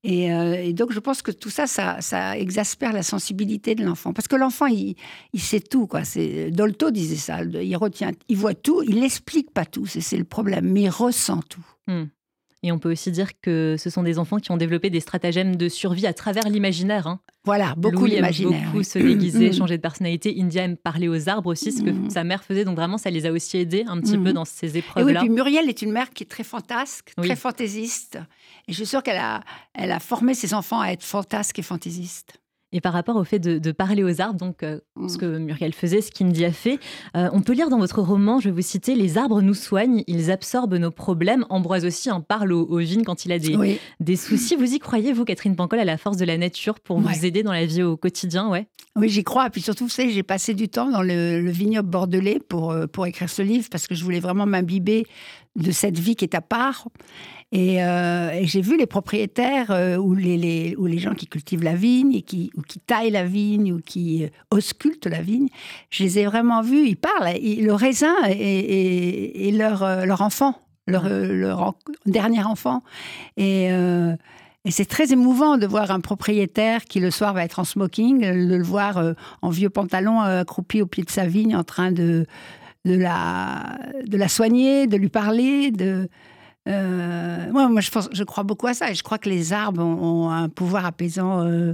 Euh, 0.05 0.53
et, 0.53 0.73
donc, 0.73 0.91
je 0.91 0.99
pense 0.99 1.21
que 1.21 1.31
tout 1.31 1.49
ça, 1.49 1.67
ça, 1.67 2.37
exaspère 2.37 2.93
la 2.93 3.03
sensibilité 3.03 3.75
de 3.75 3.83
l'enfant. 3.83 4.13
Parce 4.13 4.27
que 4.27 4.35
l'enfant, 4.35 4.65
il, 4.67 4.95
sait 5.37 5.59
tout. 5.59 5.87
Quoi. 5.87 6.01
Dolto 6.49 6.91
disait 6.91 7.15
ça. 7.15 7.43
Il 7.43 7.75
retient, 7.77 8.11
il 8.27 8.37
voit 8.37 8.55
tout, 8.55 8.81
il 8.83 8.99
n'explique 8.99 9.51
pas 9.51 9.65
tout. 9.65 9.85
C'est 9.85 10.17
le 10.17 10.23
problème. 10.23 10.71
Mais 10.71 10.83
il 10.83 10.89
ressent 10.89 11.41
tout. 11.49 11.65
Hmm. 11.87 12.05
Et 12.63 12.71
on 12.71 12.79
peut 12.79 12.91
aussi 12.91 13.11
dire 13.11 13.39
que 13.41 13.75
ce 13.77 13.89
sont 13.89 14.03
des 14.03 14.19
enfants 14.19 14.37
qui 14.37 14.51
ont 14.51 14.57
développé 14.57 14.89
des 14.89 14.99
stratagèmes 14.99 15.55
de 15.55 15.67
survie 15.67 16.05
à 16.05 16.13
travers 16.13 16.47
l'imaginaire. 16.47 17.07
Hein. 17.07 17.19
Voilà, 17.43 17.73
beaucoup 17.75 18.05
l'imaginaire. 18.05 18.71
Beaucoup 18.71 18.83
se 18.83 18.99
déguiser, 18.99 19.51
changer 19.51 19.77
de 19.77 19.81
personnalité. 19.81 20.35
India 20.39 20.63
aime 20.63 20.77
parler 20.77 21.07
aux 21.07 21.27
arbres 21.27 21.49
aussi, 21.49 21.71
ce 21.71 21.81
que 21.81 21.89
mm. 21.89 22.09
sa 22.11 22.23
mère 22.23 22.43
faisait. 22.43 22.65
Donc 22.65 22.75
vraiment, 22.75 22.99
ça 22.99 23.09
les 23.09 23.25
a 23.25 23.31
aussi 23.31 23.57
aidés 23.57 23.83
un 23.87 23.99
petit 23.99 24.17
mm. 24.17 24.23
peu 24.23 24.33
dans 24.33 24.45
ces 24.45 24.77
épreuves-là. 24.77 25.21
Et 25.21 25.23
oui, 25.23 25.27
puis 25.27 25.29
Muriel 25.29 25.67
est 25.67 25.81
une 25.81 25.91
mère 25.91 26.11
qui 26.11 26.23
est 26.23 26.27
très 26.27 26.43
fantasque, 26.43 27.13
très 27.17 27.35
fantaisiste. 27.35 28.19
Et 28.67 28.73
je 28.73 28.77
suis 28.77 28.85
sûre 28.85 29.01
qu'elle 29.01 29.17
a, 29.17 29.41
elle 29.73 29.91
a 29.91 29.99
formé 29.99 30.35
ses 30.35 30.53
enfants 30.53 30.81
à 30.81 30.89
être 30.89 31.03
fantasques 31.03 31.57
et 31.57 31.63
fantaisistes. 31.63 32.39
Et 32.73 32.81
par 32.81 32.93
rapport 32.93 33.15
au 33.15 33.23
fait 33.23 33.39
de, 33.39 33.71
parler 33.71 34.03
aux 34.03 34.21
arbres, 34.21 34.39
donc 34.39 34.63
euh, 34.63 34.79
ce 35.07 35.15
mm. 35.15 35.17
que 35.17 35.37
Muriel 35.37 35.73
faisait, 35.73 36.01
ce 36.01 36.11
qu'Indy 36.11 36.45
a 36.45 36.51
fait, 36.51 36.79
euh, 37.15 37.29
on 37.33 37.41
peut 37.41 37.53
lire 37.53 37.69
dans 37.69 37.79
votre 37.79 38.01
roman, 38.01 38.39
je 38.39 38.49
vais 38.49 38.55
vous 38.55 38.61
citer, 38.61 38.95
Les 38.95 39.17
arbres 39.17 39.41
nous 39.41 39.53
soignent, 39.53 40.03
ils 40.07 40.31
absorbent 40.31 40.75
nos 40.75 40.91
problèmes. 40.91 41.45
Ambroise 41.49 41.85
aussi 41.85 42.11
en 42.11 42.21
parle 42.21 42.51
aux, 42.53 42.77
vignes 42.77 43.03
quand 43.03 43.25
il 43.25 43.31
a 43.31 43.39
des, 43.39 43.79
des 43.99 44.15
soucis. 44.15 44.55
Vous 44.55 44.73
y 44.73 44.79
croyez, 44.79 45.13
vous, 45.13 45.25
Catherine 45.25 45.55
Pancol, 45.55 45.79
à 45.79 45.85
la 45.85 45.97
force 45.97 46.17
de 46.17 46.25
la 46.25 46.37
nature 46.37 46.79
pour 46.79 46.99
vous 46.99 47.25
aider 47.25 47.43
dans 47.43 47.53
la 47.53 47.65
vie 47.65 47.83
au 47.83 47.97
quotidien 47.97 48.49
ouais? 48.49 48.67
Oui, 48.95 49.07
j'y 49.07 49.23
crois. 49.23 49.49
Puis 49.49 49.61
surtout, 49.61 49.85
vous 49.85 49.89
savez, 49.89 50.11
j'ai 50.11 50.23
passé 50.23 50.53
du 50.53 50.67
temps 50.67 50.89
dans 50.89 51.01
le, 51.01 51.49
vignoble 51.49 51.89
bordelais 51.89 52.39
pour, 52.39 52.71
euh, 52.71 52.87
pour 52.87 53.05
écrire 53.05 53.29
ce 53.29 53.41
livre 53.41 53.67
parce 53.71 53.87
que 53.87 53.95
je 53.95 54.03
voulais 54.03 54.19
vraiment 54.19 54.45
m'imbiber 54.45 55.05
de 55.55 55.71
cette 55.71 55.99
vie 55.99 56.15
qui 56.15 56.25
est 56.25 56.35
à 56.35 56.41
part. 56.41 56.87
Et, 57.51 57.83
euh, 57.83 58.45
j'ai 58.45 58.61
vu 58.61 58.77
les 58.77 58.85
propriétaires 58.85 59.71
euh, 59.71 59.97
ou, 59.97 60.15
les, 60.15 60.37
les, 60.37 60.75
ou 60.77 60.85
les 60.85 60.99
gens 60.99 61.13
qui 61.13 61.27
cultivent 61.27 61.63
la 61.63 61.75
vigne, 61.75 62.13
et 62.13 62.21
qui, 62.21 62.49
ou 62.55 62.61
qui 62.61 62.79
taillent 62.79 63.11
la 63.11 63.25
vigne, 63.25 63.73
ou 63.73 63.79
qui 63.79 64.23
euh, 64.23 64.29
auscultent 64.51 65.07
la 65.07 65.21
vigne. 65.21 65.49
Je 65.89 66.03
les 66.03 66.19
ai 66.19 66.25
vraiment 66.25 66.61
vus, 66.61 66.87
ils 66.87 66.95
parlent. 66.95 67.33
le 67.33 67.73
raisin 67.73 68.15
est, 68.25 69.51
leur, 69.53 70.05
leur 70.05 70.21
enfant, 70.21 70.55
leur, 70.87 71.09
leur 71.09 71.73
dernier 72.05 72.43
enfant. 72.43 72.83
Et, 73.35 73.65
et 73.65 74.71
c'est 74.71 74.85
très 74.85 75.11
émouvant 75.11 75.57
de 75.57 75.67
voir 75.67 75.91
un 75.91 75.99
propriétaire 75.99 76.85
qui 76.85 76.99
le 76.99 77.11
soir 77.11 77.33
va 77.33 77.43
être 77.43 77.59
en 77.59 77.65
smoking, 77.65 78.21
de 78.21 78.55
le 78.55 78.63
voir 78.63 79.13
en 79.41 79.49
vieux 79.49 79.69
pantalon 79.69 80.21
accroupi 80.21 80.81
au 80.81 80.87
pied 80.87 81.03
de 81.03 81.09
sa 81.09 81.25
vigne 81.25 81.55
en 81.55 81.63
train 81.63 81.91
de, 81.91 82.25
de, 82.85 82.95
la, 82.95 84.27
soigner, 84.27 84.87
de 84.87 84.97
lui 84.97 85.09
parler, 85.09 85.71
de 85.71 86.09
euh, 86.67 87.51
moi, 87.51 87.69
je, 87.81 87.89
pense, 87.89 88.09
je 88.11 88.23
crois 88.23 88.43
beaucoup 88.43 88.67
à 88.67 88.73
ça 88.73 88.91
et 88.91 88.95
je 88.95 89.03
crois 89.03 89.17
que 89.17 89.29
les 89.29 89.53
arbres 89.53 89.83
ont, 89.83 90.29
un 90.29 90.49
pouvoir 90.49 90.85
apaisant 90.85 91.43
euh, 91.43 91.73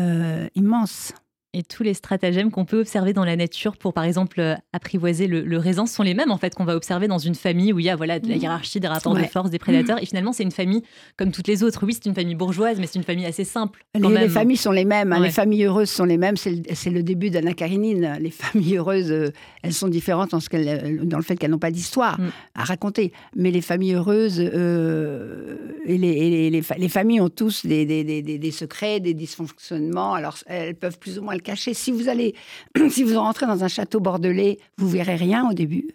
euh, 0.00 0.48
immense. 0.54 1.12
Et 1.56 1.62
tous 1.62 1.82
les 1.82 1.94
stratagèmes 1.94 2.50
qu'on 2.50 2.66
peut 2.66 2.80
observer 2.80 3.14
dans 3.14 3.24
la 3.24 3.34
nature 3.34 3.78
pour, 3.78 3.94
par 3.94 4.04
exemple, 4.04 4.40
euh, 4.40 4.56
apprivoiser 4.74 5.26
le, 5.26 5.56
raisin 5.56 5.86
sont 5.86 6.02
les 6.02 6.12
mêmes, 6.12 6.30
en 6.30 6.36
fait, 6.36 6.54
qu'on 6.54 6.66
va 6.66 6.76
observer 6.76 7.08
dans 7.08 7.16
une 7.16 7.34
famille 7.34 7.72
où 7.72 7.78
il 7.78 7.86
y 7.86 7.88
a 7.88 7.96
voilà, 7.96 8.20
de 8.20 8.28
la 8.28 8.36
mmh. 8.36 8.40
hiérarchie, 8.40 8.78
des 8.78 8.88
rapports 8.88 9.14
de 9.14 9.22
force, 9.22 9.48
des 9.48 9.58
prédateurs. 9.58 9.96
Mmh. 9.96 10.02
Et 10.02 10.06
finalement, 10.06 10.34
c'est 10.34 10.42
une 10.42 10.50
famille 10.50 10.82
comme 11.16 11.32
toutes 11.32 11.48
les 11.48 11.62
autres. 11.62 11.86
Oui, 11.86 11.94
c'est 11.94 12.04
une 12.04 12.14
famille 12.14 12.34
bourgeoise, 12.34 12.78
mais 12.78 12.86
c'est 12.86 12.98
une 12.98 13.06
famille 13.06 13.24
assez 13.24 13.44
simple. 13.44 13.86
Les, 13.94 14.28
familles 14.28 14.58
sont 14.58 14.70
les 14.70 14.84
mêmes. 14.84 15.14
Hein. 15.14 15.20
Les 15.20 15.30
familles 15.30 15.64
heureuses 15.64 15.88
sont 15.88 16.04
les 16.04 16.18
mêmes. 16.18 16.36
C'est 16.36 16.50
le, 16.50 16.90
le, 16.90 17.02
début 17.02 17.30
d'Anna 17.30 17.54
Karinine. 17.54 18.18
Les 18.20 18.30
familles 18.30 18.76
heureuses, 18.76 19.10
euh, 19.10 19.32
elles 19.62 19.72
sont 19.72 19.88
différentes 19.88 20.32
dans, 20.32 20.40
ce 20.40 20.48
euh, 20.52 21.04
dans 21.04 21.16
le 21.16 21.22
fait 21.22 21.36
qu'elles 21.36 21.52
n'ont 21.52 21.58
pas 21.58 21.70
d'histoire 21.70 22.20
mmh. 22.20 22.28
à 22.56 22.64
raconter. 22.64 23.14
Mais 23.34 23.50
les 23.50 23.62
familles 23.62 23.94
heureuses 23.94 24.40
et, 24.40 25.96
les, 25.96 26.50
les, 26.50 26.88
familles 26.90 27.22
ont 27.22 27.30
tous 27.30 27.64
des, 27.64 27.86
des, 27.86 28.04
des, 28.04 28.20
des, 28.20 28.50
secrets, 28.50 29.00
des 29.00 29.14
dysfonctionnements. 29.14 30.12
Alors, 30.12 30.36
elles 30.44 30.74
peuvent 30.74 30.98
plus 30.98 31.18
ou 31.18 31.22
moins 31.22 31.34
le 31.34 31.45
caché. 31.46 31.74
Si 31.74 31.92
vous 31.92 32.08
allez, 32.08 32.34
si 32.90 33.02
vous 33.04 33.18
rentrez 33.18 33.46
dans 33.46 33.64
un 33.64 33.68
château 33.68 34.00
bordelais, 34.00 34.58
vous 34.76 34.88
verrez 34.88 35.16
rien 35.16 35.48
au 35.48 35.54
début. 35.54 35.88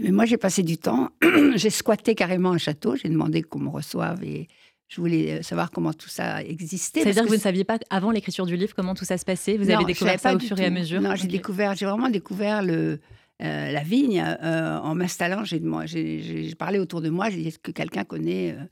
Mais 0.00 0.10
moi, 0.10 0.24
j'ai 0.24 0.36
passé 0.36 0.62
du 0.62 0.76
temps. 0.76 1.10
j'ai 1.54 1.70
squatté 1.70 2.14
carrément 2.14 2.50
un 2.50 2.58
château. 2.58 2.96
J'ai 2.96 3.08
demandé 3.08 3.42
qu'on 3.42 3.60
me 3.60 3.68
reçoive 3.68 4.24
et 4.24 4.48
je 4.88 5.00
voulais 5.00 5.42
savoir 5.42 5.70
comment 5.70 5.92
tout 5.92 6.08
ça 6.08 6.42
existait. 6.42 7.02
C'est-à-dire 7.02 7.24
que, 7.24 7.28
vous 7.28 7.34
ne 7.34 7.40
saviez 7.40 7.64
pas 7.64 7.78
avant 7.90 8.10
l'écriture 8.10 8.46
du 8.46 8.56
livre 8.56 8.74
comment 8.74 8.94
tout 8.94 9.04
ça 9.04 9.18
se 9.18 9.24
passait? 9.24 9.56
Vous 9.56 9.70
avez 9.70 9.84
découvert 9.84 10.20
ça 10.20 10.34
au 10.34 10.38
fur 10.38 10.58
et 10.58 10.66
à 10.66 10.70
mesure? 10.70 11.00
Non, 11.00 11.14
j'ai 11.14 11.28
découvert, 11.28 11.74
j'ai 11.74 11.86
vraiment 11.86 12.10
découvert 12.10 12.62
le, 12.62 13.00
euh, 13.42 13.72
la 13.72 13.82
vigne 13.82 14.20
euh, 14.20 14.78
en 14.78 14.94
m'installant. 14.94 15.44
J'ai, 15.44 15.60
j'ai, 15.86 16.54
parlé 16.54 16.78
autour 16.78 17.00
de 17.00 17.10
moi. 17.10 17.30
J'ai 17.30 17.38
dit 17.38 17.48
est-ce 17.48 17.58
que 17.58 17.72
quelqu'un 17.72 18.04
connaît 18.04 18.52
euh, 18.52 18.64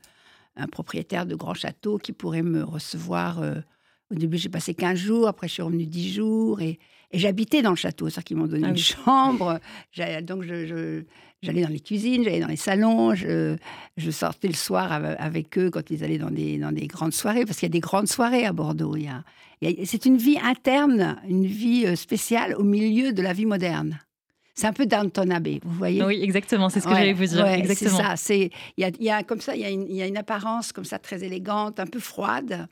un 0.55 0.67
propriétaire 0.67 1.25
de 1.25 1.35
grand 1.35 1.53
château 1.53 1.97
qui 1.97 2.13
pourrait 2.13 2.43
me 2.43 2.63
recevoir 2.63 3.41
au 4.11 4.15
début, 4.15 4.37
j'ai 4.37 4.49
passé 4.49 4.73
15 4.73 4.97
jours, 4.97 5.27
après, 5.27 5.47
je 5.47 5.53
suis 5.53 5.61
revenue 5.61 5.85
10 5.85 6.13
jours 6.13 6.61
et, 6.61 6.79
j'habitais 7.13 7.61
dans 7.61 7.69
le 7.69 7.75
château. 7.75 8.09
C'est-à-dire 8.09 8.23
qu'ils 8.23 8.37
m'ont 8.37 8.47
donné 8.47 8.65
ah 8.65 8.69
une 8.71 8.77
chambre. 8.77 9.59
Donc, 10.23 10.43
j'allais 10.43 11.61
dans 11.61 11.69
les 11.69 11.79
cuisines, 11.79 12.23
j'allais 12.23 12.39
dans 12.39 12.47
les 12.47 12.55
salons, 12.55 13.13
je, 13.13 13.57
sortais 14.09 14.47
le 14.47 14.55
soir 14.55 14.91
avec 14.91 15.57
eux 15.59 15.69
quand 15.69 15.91
ils 15.91 16.03
allaient 16.03 16.17
dans 16.17 16.31
des, 16.31 16.57
dans 16.57 16.71
des 16.71 16.87
grandes 16.87 17.13
soirées, 17.13 17.45
parce 17.45 17.59
qu'il 17.59 17.67
y 17.67 17.71
a 17.71 17.73
des 17.73 17.81
grandes 17.81 18.07
soirées 18.07 18.45
à 18.45 18.53
Bordeaux. 18.53 18.95
Il 18.95 19.09
c'est 19.85 20.05
une 20.05 20.17
vie 20.17 20.37
interne, 20.43 21.17
une 21.27 21.45
vie 21.45 21.85
euh, 21.85 21.95
spéciale 21.95 22.55
au 22.55 22.63
milieu 22.63 23.13
de 23.13 23.21
la 23.21 23.31
vie 23.31 23.45
moderne. 23.45 23.99
C'est 24.55 24.67
un 24.67 24.73
peu 24.73 24.85
Downton 24.85 25.31
Abbey, 25.31 25.59
vous 25.63 25.71
voyez? 25.71 26.03
Oui, 26.03 26.19
exactement, 26.21 26.69
c'est 26.69 26.79
ce 26.79 26.87
que 26.87 26.93
j'allais 26.93 27.13
vous 27.13 27.25
dire. 27.25 27.45
c'est 27.67 27.89
ça. 27.89 28.15
Il 28.29 28.49
y 28.77 28.83
a, 28.83 28.91
y 28.99 29.09
a, 29.09 29.23
comme 29.23 29.41
ça, 29.41 29.55
il 29.55 29.61
y, 29.61 29.95
y, 29.95 30.01
a 30.01 30.05
une 30.05 30.17
apparence 30.17 30.71
comme 30.71 30.85
ça 30.85 30.99
très 30.99 31.23
élégante, 31.23 31.79
un 31.79 31.87
peu 31.87 31.99
froide. 31.99 32.67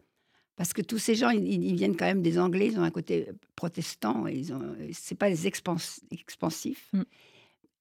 Parce 0.62 0.74
que 0.74 0.84
tous 0.84 1.00
ces 1.00 1.16
gens, 1.16 1.32
ils, 1.32 1.74
viennent 1.74 1.98
quand 1.98 2.06
même 2.06 2.22
des 2.22 2.38
Anglais, 2.38 2.68
ils 2.68 2.78
ont 2.78 2.84
un 2.84 2.92
côté 2.92 3.30
protestant, 3.56 4.28
ils 4.28 4.54
ont, 4.54 4.62
c'est 4.92 5.18
pas 5.18 5.28
des 5.28 5.48
expansifs. 5.48 6.88
Mm. 6.94 7.02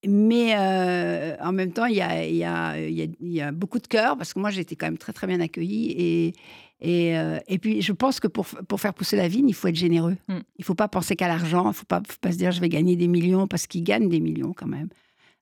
Mais 0.09 0.55
euh, 0.57 1.37
en 1.43 1.53
même 1.53 1.75
temps, 1.75 1.85
il 1.85 1.97
y 1.97 2.01
a, 2.01 2.25
y, 2.27 2.43
a, 2.43 2.79
y 2.79 3.41
a, 3.43 3.53
beaucoup 3.53 3.81
de 3.81 3.87
cœur, 3.87 4.17
parce 4.17 4.33
que 4.33 4.39
moi, 4.39 4.49
j'ai 4.49 4.63
été 4.63 4.77
quand 4.77 4.87
même 4.87 4.97
très, 4.97 5.13
très 5.13 5.27
bien 5.27 5.41
accueillie. 5.41 5.91
Et, 5.91 6.33
et, 6.81 7.19
euh, 7.19 7.39
et, 7.49 7.59
puis, 7.59 7.83
je 7.83 7.93
pense 7.93 8.19
que 8.19 8.29
pour, 8.29 8.47
pour 8.47 8.81
faire 8.81 8.95
pousser 8.95 9.19
la 9.19 9.29
vigne, 9.29 9.51
il 9.51 9.55
faut 9.55 9.69
être 9.69 9.77
généreux. 9.77 10.17
Mm. 10.29 10.39
Il 10.57 10.61
ne 10.61 10.65
faut 10.65 10.75
pas 10.75 10.89
penser 10.89 11.17
qu'à 11.17 11.29
l'argent. 11.29 11.65
Il 11.65 11.69
ne 11.69 11.73
faut 11.75 11.85
pas 11.85 12.01
se 12.33 12.37
dire 12.39 12.51
je 12.51 12.63
vais 12.63 12.71
gagner 12.71 12.97
des 12.97 13.09
millions, 13.09 13.47
parce 13.47 13.67
qu'ils 13.67 13.85
gagnent 13.85 14.09
des 14.09 14.21
millions 14.21 14.55
quand 14.55 14.69
même. 14.69 14.89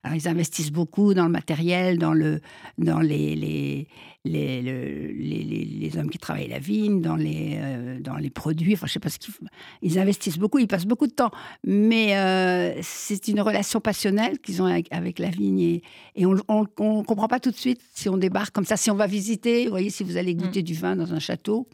Alors, 0.05 0.17
ils 0.17 0.29
investissent 0.29 0.71
beaucoup 0.71 1.13
dans 1.13 1.25
le 1.25 1.31
matériel, 1.31 1.99
dans, 1.99 2.13
le, 2.13 2.41
dans 2.79 3.01
les, 3.01 3.35
les, 3.35 3.89
les, 4.25 4.63
les, 4.63 5.97
hommes 5.99 6.09
qui 6.09 6.19
travaillent 6.19 6.49
la 6.49 6.61
vigne, 6.61 7.03
dans 7.03 7.17
les, 7.17 7.59
euh, 7.61 7.99
dans 8.01 8.17
les 8.17 8.31
produits. 8.31 8.75
Enfin, 8.75 8.87
je 8.87 8.93
sais 8.93 9.01
pas 9.01 9.09
ce 9.09 9.19
qu'ils 9.19 9.35
font. 9.35 9.47
Ils 9.83 9.99
investissent 9.99 10.39
beaucoup, 10.39 10.61
ils 10.61 10.69
passent 10.69 10.87
beaucoup 10.87 11.09
de 11.09 11.13
temps. 11.13 11.33
Mais 11.65 12.17
euh, 12.17 12.79
c'est 12.81 13.27
une 13.27 13.41
relation 13.41 13.81
passionnelle 13.81 14.39
qu'ils 14.39 14.63
ont 14.63 14.67
avec, 14.67 15.19
la 15.19 15.31
vigne. 15.31 15.61
Et, 15.61 15.83
et 16.15 16.27
on 16.27 16.35
ne 16.35 17.03
comprend 17.03 17.27
pas 17.27 17.41
tout 17.41 17.51
de 17.51 17.57
suite 17.57 17.81
si 17.93 18.09
on 18.09 18.17
débarque 18.17 18.55
comme 18.55 18.65
ça. 18.65 18.77
Si 18.77 18.93
on 18.93 18.97
va 18.97 19.09
visiter, 19.09 19.65
vous 19.65 19.71
voyez, 19.71 19.91
si 19.91 20.05
vous 20.05 20.17
allez 20.17 20.37
goûter 20.37 20.61
mm. 20.61 20.65
du 20.65 20.75
vin 20.75 20.95
dans 20.95 21.13
un 21.13 21.19
château, 21.19 21.69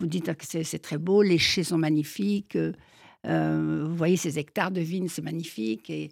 vous 0.00 0.06
dites 0.06 0.34
que 0.34 0.44
c'est 0.64 0.78
très 0.80 0.98
beau, 0.98 1.22
les 1.22 1.38
chais 1.38 1.62
sont 1.62 1.78
magnifiques. 1.78 2.58
Euh, 3.26 3.84
vous 3.88 3.96
voyez 3.96 4.16
ces 4.16 4.38
hectares 4.38 4.70
de 4.70 4.80
vignes, 4.80 5.08
c'est 5.08 5.22
magnifique. 5.22 5.90
Et, 5.90 6.10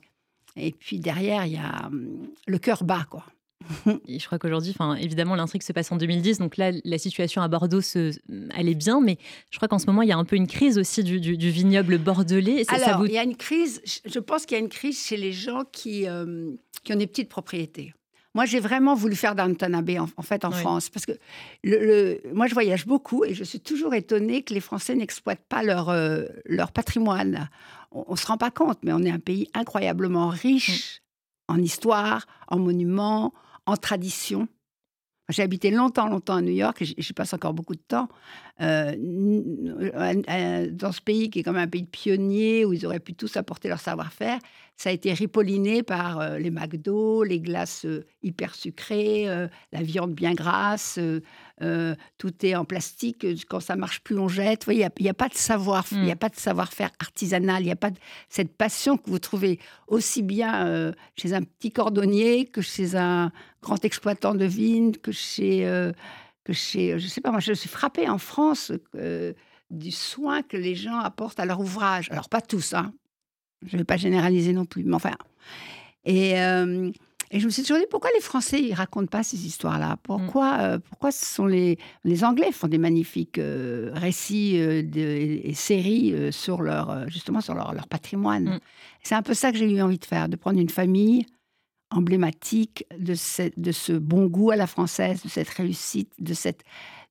et 0.57 0.73
puis 0.73 0.99
derrière, 0.99 1.47
il 1.47 1.53
y 1.53 1.59
a 1.59 1.87
hum, 1.87 2.29
le 2.47 2.59
cœur 2.59 2.85
bas, 2.85 3.07
quoi. 3.11 3.25
je 4.09 4.25
crois 4.27 4.39
qu'aujourd'hui, 4.39 4.73
enfin, 4.79 4.95
évidemment, 4.95 5.35
l'intrigue 5.35 5.63
se 5.63 5.73
passe 5.73 5.91
en 5.91 5.97
2010, 5.97 6.39
donc 6.39 6.57
là, 6.57 6.71
la 6.85 6.99
situation 6.99 7.43
à 7.43 7.49
Bordeaux, 7.49 7.81
se, 7.81 8.13
elle 8.55 8.69
est 8.69 8.75
bien, 8.75 9.01
mais 9.01 9.19
je 9.51 9.59
crois 9.59 9.69
qu'en 9.69 9.79
ce 9.79 9.87
moment, 9.87 10.03
il 10.03 10.09
y 10.09 10.13
a 10.13 10.17
un 10.17 10.25
peu 10.25 10.37
une 10.37 10.47
crise 10.47 10.79
aussi 10.79 11.03
du, 11.03 11.19
vignoble 11.51 11.99
bordelais. 11.99 12.65
Alors, 12.69 13.07
il 13.07 13.13
y 13.13 13.19
a 13.19 13.25
une 13.25 13.37
crise, 13.37 13.83
je 14.05 14.19
pense 14.19 14.47
qu'il 14.47 14.57
y 14.57 14.61
a 14.61 14.63
une 14.63 14.69
crise 14.69 15.03
chez 15.05 15.17
les 15.17 15.33
gens 15.33 15.65
qui, 15.73 16.07
euh, 16.07 16.53
qui 16.85 16.93
ont 16.93 16.97
des 16.97 17.07
petites 17.07 17.29
propriétés. 17.29 17.93
Moi, 18.37 18.45
j'ai 18.45 18.61
vraiment 18.61 18.95
voulu 18.95 19.17
faire 19.17 19.35
Downton 19.35 19.75
Abbey, 19.75 19.99
en, 19.99 20.11
en 20.15 20.23
fait, 20.23 20.45
en 20.45 20.51
France. 20.51 20.91
Parce 20.91 21.07
que 21.07 21.13
le, 21.65 22.21
moi, 22.35 22.47
je 22.47 22.53
voyage 22.53 22.87
beaucoup 22.87 23.25
et 23.25 23.33
je 23.33 23.43
suis 23.43 23.61
toujours 23.61 23.95
étonnée 23.95 24.43
que 24.43 24.53
les 24.53 24.61
Français 24.61 24.95
n'exploitent 24.95 25.47
pas 25.49 25.63
leur, 25.63 25.89
euh, 25.89 26.25
leur 26.45 26.71
patrimoine. 26.71 27.49
On 27.93 28.11
ne 28.11 28.17
se 28.17 28.27
rend 28.27 28.37
pas 28.37 28.51
compte, 28.51 28.79
mais 28.83 28.93
on 28.93 29.03
est 29.05 29.11
un 29.11 29.21
pays 29.21 29.49
incroyablement 29.55 30.29
riche 30.29 31.01
mm. 31.49 31.55
en 31.55 31.57
histoire, 31.63 32.27
en 32.49 32.59
monuments, 32.59 33.33
en 33.65 33.79
tradition. 33.79 34.49
J'ai 35.31 35.43
habité 35.43 35.71
longtemps, 35.71 36.07
longtemps 36.07 36.37
à 36.37 36.43
New 36.43 36.53
York, 36.53 36.83
et 36.83 36.85
j'y 36.85 37.13
passe 37.15 37.33
encore 37.33 37.55
beaucoup 37.55 37.75
de 37.75 37.81
temps, 37.81 38.09
euh, 38.61 38.93
dans 40.71 40.93
ce 40.93 41.01
pays 41.01 41.31
qui 41.31 41.39
est 41.39 41.43
comme 41.43 41.57
un 41.57 41.67
pays 41.67 41.85
de 41.85 41.89
pionniers, 41.89 42.67
où 42.67 42.75
ils 42.75 42.85
auraient 42.85 43.01
pu 43.01 43.15
tous 43.15 43.35
apporter 43.39 43.69
leur 43.69 43.81
savoir-faire. 43.81 44.39
Ça 44.77 44.91
a 44.91 44.93
été 44.93 45.13
ripolliné 45.13 45.83
par 45.83 46.21
euh, 46.21 46.39
les 46.39 46.51
McDo, 46.51 47.23
les 47.23 47.41
glaces 47.41 47.87
euh, 47.87 48.05
hyper 48.23 48.55
sucrées, 48.55 49.27
la 49.73 49.83
viande 49.83 50.13
bien 50.13 50.35
grasse, 50.35 50.99
tout 52.19 52.47
est 52.47 52.55
en 52.55 52.65
plastique. 52.65 53.27
Quand 53.49 53.61
ça 53.61 53.77
marche 53.77 54.01
plus, 54.01 54.19
on 54.19 54.29
jette. 54.29 54.67
Il 54.69 54.77
n'y 54.77 55.09
a, 55.09 55.15
pas 55.15 55.29
de 55.29 55.35
savoir, 55.35 55.85
il 55.93 56.05
y 56.05 56.11
a 56.11 56.15
mm. 56.15 56.19
pas 56.19 56.29
de 56.29 56.37
savoir-faire 56.37 56.91
artisanal, 56.99 57.63
il 57.63 57.67
n'y 57.67 57.73
a 57.73 57.77
pas 57.77 57.91
de, 57.91 57.99
cette 58.29 58.57
passion 58.57 58.97
que 58.97 59.09
vous 59.09 59.19
trouvez 59.19 59.61
aussi 59.87 60.23
bien 60.23 60.93
chez 61.17 61.35
un 61.35 61.43
petit 61.43 61.71
cordonnier 61.71 62.47
que 62.47 62.61
chez 62.61 62.97
un 62.97 63.31
grand 63.63 63.85
exploitant 63.85 64.35
de 64.35 64.45
vignes, 64.45 64.93
que 64.93 65.13
chez 65.13 65.93
que 66.47 66.53
chez, 66.53 66.99
je 66.99 67.09
sais 67.09 67.21
pas, 67.21 67.33
moi 67.33 67.41
je 67.41 67.53
suis 67.53 67.69
frappée 67.69 68.09
en 68.09 68.19
France 68.19 68.73
euh, 68.95 69.33
du 69.71 69.91
soin 69.91 70.43
que 70.43 70.57
les 70.57 70.77
gens 70.77 70.99
apportent 70.99 71.41
à 71.41 71.45
leur 71.45 71.59
ouvrage. 71.61 72.09
Alors 72.11 72.29
pas 72.29 72.41
tous, 72.41 72.73
hein. 72.73 72.93
Je 73.65 73.77
ne 73.77 73.81
vais 73.81 73.85
pas 73.85 73.97
généraliser 73.97 74.53
non 74.53 74.65
plus, 74.65 74.85
mais 74.85 74.95
enfin. 74.95 75.13
Et, 76.05 76.39
euh, 76.41 76.91
et 77.31 77.41
je 77.41 77.47
me 77.47 77.51
suis 77.51 77.63
toujours 77.63 77.79
dit 77.79 77.87
pourquoi 77.91 78.11
les 78.15 78.21
Français 78.21 78.61
ils 78.61 78.75
racontent 78.75 79.09
pas 79.09 79.23
ces 79.23 79.47
histoires-là? 79.47 79.97
Pourquoi, 80.03 80.57
mm. 80.57 80.61
euh, 80.61 80.79
pourquoi 80.79 81.11
ce 81.11 81.25
sont 81.25 81.47
les 81.47 81.79
les 82.05 82.25
Anglais 82.25 82.53
font 82.53 82.69
des 82.69 82.79
magnifiques 82.79 83.41
récits 83.41 84.57
et 84.57 85.55
séries 85.55 86.33
sur 86.33 86.63
leur 86.63 87.09
justement 87.09 87.41
sur 87.41 87.55
leur, 87.55 87.75
leur 87.75 87.89
patrimoine? 87.89 88.45
Mm. 88.45 88.61
C'est 89.03 89.15
un 89.15 89.23
peu 89.23 89.35
ça 89.35 89.53
que 89.53 89.59
j'ai 89.59 89.71
eu 89.71 89.81
envie 89.81 89.99
de 89.99 90.05
faire, 90.05 90.29
de 90.29 90.37
prendre 90.37 90.61
une 90.61 90.71
famille 90.71 91.27
emblématique 91.91 92.85
de, 92.99 93.15
de 93.57 93.73
ce 93.73 93.93
bon 93.93 94.27
goût 94.27 94.51
à 94.51 94.57
la 94.57 94.67
française, 94.67 95.23
de 95.23 95.29
cette 95.29 95.49
réussite, 95.49 96.13
de 96.19 96.35
cette, 96.35 96.63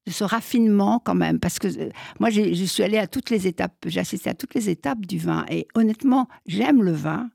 de 0.05 0.12
ce 0.12 0.24
raffinement 0.24 1.00
quand 1.03 1.15
même. 1.15 1.39
Parce 1.39 1.59
que 1.59 1.67
euh, 1.67 1.89
moi, 2.19 2.29
je 2.29 2.65
suis 2.65 2.83
allée 2.83 2.97
à 2.97 3.07
toutes 3.07 3.29
les 3.29 3.47
étapes, 3.47 3.75
j'ai 3.85 4.00
assisté 4.00 4.29
à 4.29 4.33
toutes 4.33 4.53
les 4.53 4.69
étapes 4.69 5.05
du 5.05 5.17
vin. 5.17 5.45
Et 5.50 5.67
honnêtement, 5.75 6.27
j'aime 6.45 6.83
le 6.83 6.91
vin. 6.91 7.29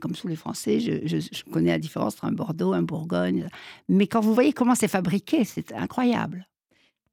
comme 0.00 0.12
tous 0.12 0.28
les 0.28 0.36
Français, 0.36 0.80
je, 0.80 1.50
connais 1.50 1.70
la 1.70 1.78
différence 1.78 2.14
entre 2.14 2.26
un 2.26 2.32
Bordeaux, 2.32 2.72
un 2.72 2.82
Bourgogne. 2.82 3.48
Mais 3.88 4.06
quand 4.06 4.20
vous 4.20 4.34
voyez 4.34 4.52
comment 4.52 4.74
c'est 4.74 4.88
fabriqué, 4.88 5.44
c'est 5.44 5.72
incroyable. 5.72 6.46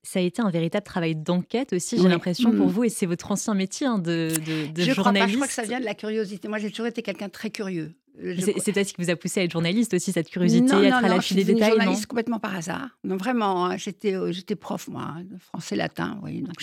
Ça 0.04 0.20
a 0.20 0.24
été 0.24 0.42
un 0.42 0.50
véritable 0.50 0.84
travail 0.84 1.16
d'enquête 1.16 1.74
aussi, 1.74 2.02
j'ai 2.02 2.08
l'impression, 2.08 2.52
pour 2.52 2.68
mm. 2.68 2.72
vous, 2.72 2.84
et 2.86 2.90
c'est 2.90 3.06
votre 3.06 3.32
ancien 3.32 3.54
métier 3.54 3.86
hein, 3.86 4.00
de, 4.00 4.30
de, 4.74 4.82
je 4.82 4.94
journaliste. 4.94 4.96
Crois 4.96 5.14
pas, 5.14 5.28
je 5.28 5.36
crois 5.36 5.48
que 5.48 5.54
ça 5.54 5.64
vient 5.64 5.80
de 5.80 5.86
la 5.86 5.94
curiosité. 5.94 6.48
Moi, 6.48 6.58
j'ai 6.58 6.72
toujours 6.72 6.88
été 6.88 7.04
quelqu'un 7.04 7.28
de 7.28 7.32
très 7.32 7.52
curieux. 7.52 7.94
C'est 8.40 8.74
peut-être 8.74 8.88
ce 8.88 8.94
qui 8.94 9.02
vous 9.02 9.10
a 9.10 9.16
poussé 9.16 9.40
à 9.40 9.44
être 9.44 9.52
journaliste 9.52 9.94
aussi, 9.94 10.12
cette 10.12 10.30
curiosité, 10.30 10.74
à 10.74 10.84
être 10.84 11.06
à 11.06 11.08
la 11.08 11.22
file 11.22 11.38
des 11.38 11.44
détails. 11.44 11.72
Non, 11.72 11.78
journaliste 11.78 12.06
complètement 12.08 12.40
par 12.40 12.56
hasard. 12.56 12.90
Non, 13.04 13.18
vraiment, 13.18 13.66
hein, 13.66 13.78
j'étais, 13.78 14.16
euh, 14.16 14.32
j'étais 14.32 14.56
prof, 14.56 14.88
moi, 14.88 15.16
de 15.24 15.38
français 15.38 15.76
latin. 15.76 16.20
Oui, 16.24 16.42
donc 16.42 16.56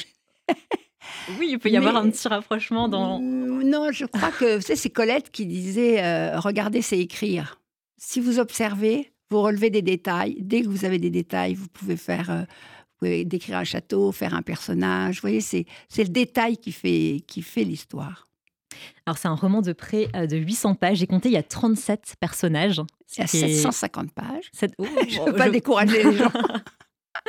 oui, 1.38 1.48
il 1.50 1.58
peut 1.58 1.70
y 1.70 1.76
avoir 1.76 1.96
un 1.96 2.10
petit 2.10 2.28
rapprochement 2.28 2.88
dans. 2.88 3.18
Non, 3.20 3.90
je 3.92 4.04
crois 4.04 4.30
que 4.30 4.60
c'est 4.60 4.90
Colette 4.90 5.30
qui 5.30 5.46
disait 5.46 6.02
euh, 6.02 6.38
Regardez, 6.38 6.82
c'est 6.82 6.98
écrire. 6.98 7.60
Si 7.96 8.20
vous 8.20 8.38
observez, 8.38 9.12
vous 9.30 9.42
relevez 9.42 9.70
des 9.70 9.82
détails. 9.82 10.36
Dès 10.40 10.62
que 10.62 10.68
vous 10.68 10.84
avez 10.84 10.98
des 10.98 11.10
détails, 11.10 11.54
vous 11.54 11.68
pouvez 11.68 11.96
faire. 11.96 12.30
Euh, 12.30 12.42
pouvez 12.98 13.24
décrire 13.24 13.58
un 13.58 13.64
château, 13.64 14.12
faire 14.12 14.34
un 14.34 14.42
personnage. 14.42 15.16
Vous 15.16 15.22
voyez, 15.22 15.40
c'est, 15.40 15.66
le 15.96 16.04
détail 16.04 16.56
qui 16.56 16.72
fait, 16.72 17.22
qui 17.26 17.42
fait 17.42 17.64
l'histoire. 17.64 18.28
Alors, 19.06 19.18
c'est 19.18 19.28
un 19.28 19.34
roman 19.34 19.62
de 19.62 19.72
près 19.72 20.08
euh, 20.14 20.26
de 20.26 20.36
800 20.36 20.74
pages. 20.74 20.98
J'ai 20.98 21.06
compté, 21.06 21.30
il 21.30 21.32
y 21.32 21.38
a 21.38 21.42
37 21.42 22.16
personnages. 22.20 22.80
Il 23.16 23.20
y 23.20 23.22
a 23.22 23.26
750 23.26 24.12
pages. 24.12 24.50
je 24.60 24.66
ne 25.20 25.26
veux 25.26 25.36
pas 25.36 25.50
décourager 25.50 26.02
les 26.02 26.16
gens. 26.16 26.32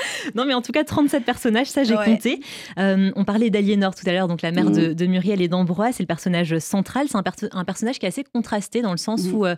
non, 0.36 0.46
mais 0.46 0.54
en 0.54 0.62
tout 0.62 0.72
cas, 0.72 0.84
37 0.84 1.26
personnages, 1.26 1.68
ça 1.68 1.84
j'ai 1.84 1.96
compté. 1.96 2.40
Euh, 2.78 3.12
on 3.16 3.26
parlait 3.26 3.50
d'Aliénor 3.50 3.96
tout 3.96 4.08
à 4.08 4.12
l'heure, 4.12 4.28
donc 4.28 4.42
la 4.42 4.52
mère 4.52 4.72
de, 4.72 4.94
mmh. 4.94 5.10
Muriel 5.10 5.42
et 5.42 5.48
d'Ambroise, 5.48 5.96
c'est 5.96 6.04
le 6.04 6.08
personnage 6.08 6.58
central. 6.60 7.08
C'est 7.10 7.18
un, 7.54 7.66
personnage 7.66 8.00
qui 8.00 8.06
est 8.06 8.10
assez 8.10 8.24
contrasté 8.24 8.82
dans 8.82 8.92
le 8.92 8.98
sens 8.98 9.26
mmh. 9.26 9.34
où 9.34 9.46
euh, 9.46 9.56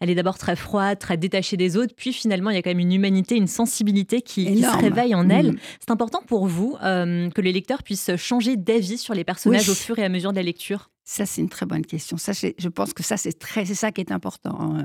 elle 0.00 0.10
est 0.10 0.14
d'abord 0.14 0.38
très 0.38 0.56
froide, 0.56 0.98
très 0.98 1.16
détachée 1.16 1.56
des 1.56 1.76
autres, 1.76 1.94
puis 1.96 2.12
finalement, 2.12 2.50
il 2.50 2.56
y 2.56 2.58
a 2.58 2.62
quand 2.62 2.70
même 2.70 2.78
une 2.78 2.92
humanité, 2.92 3.36
une 3.36 3.46
sensibilité 3.46 4.22
qui, 4.22 4.62
se 4.62 4.76
réveille 4.78 5.14
en 5.14 5.28
elle. 5.28 5.52
Mmh. 5.52 5.58
C'est 5.80 5.90
important 5.90 6.22
pour 6.26 6.46
vous 6.46 6.76
euh, 6.82 7.30
que 7.30 7.40
les 7.40 7.52
lecteurs 7.52 7.82
puissent 7.82 8.16
changer 8.16 8.56
d'avis 8.56 8.98
sur 8.98 9.14
les 9.14 9.24
personnages 9.24 9.68
au 9.68 9.74
fur 9.74 9.98
et 9.98 10.04
à 10.04 10.08
mesure 10.08 10.32
de 10.32 10.36
la 10.36 10.42
lecture? 10.42 10.90
Ça, 11.04 11.26
c'est 11.26 11.40
une 11.40 11.48
très 11.48 11.66
bonne 11.66 11.84
question. 11.84 12.16
Ça, 12.16 12.32
je 12.32 12.68
pense 12.68 12.92
que 12.92 13.02
ça, 13.02 13.16
c'est 13.16 13.36
très, 13.36 13.64
c'est 13.64 13.74
ça 13.74 13.90
qui 13.90 14.00
est 14.00 14.12
important. 14.12 14.78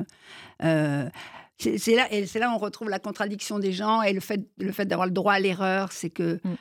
Hein. 0.59 1.09
C'est 1.57 1.95
là, 1.95 2.11
et 2.11 2.25
c'est 2.25 2.39
là 2.39 2.49
où 2.49 2.55
on 2.55 2.57
retrouve 2.57 2.89
la 2.89 2.99
contradiction 2.99 3.59
des 3.59 3.71
gens 3.71 4.01
et 4.01 4.11
le 4.11 4.19
fait, 4.19 4.41
le 4.57 4.71
fait 4.71 4.85
d'avoir 4.85 5.07
le 5.07 5.13
droit 5.13 5.33
à 5.33 5.39
l'erreur, 5.39 5.91
c'est 5.91 6.09
que, 6.09 6.39
mm. 6.43 6.55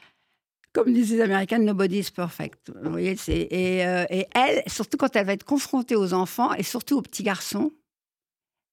comme 0.72 0.92
disent 0.92 1.12
les 1.12 1.20
Américains, 1.20 1.58
nobody 1.58 1.98
is 1.98 2.10
perfect. 2.14 2.72
Vous 2.82 2.90
voyez, 2.90 3.16
et, 3.28 3.84
euh, 3.86 4.04
et 4.08 4.26
elle, 4.34 4.62
surtout 4.68 4.96
quand 4.96 5.14
elle 5.16 5.26
va 5.26 5.32
être 5.32 5.44
confrontée 5.44 5.96
aux 5.96 6.14
enfants 6.14 6.52
et 6.54 6.62
surtout 6.62 6.98
aux 6.98 7.02
petits 7.02 7.24
garçons, 7.24 7.72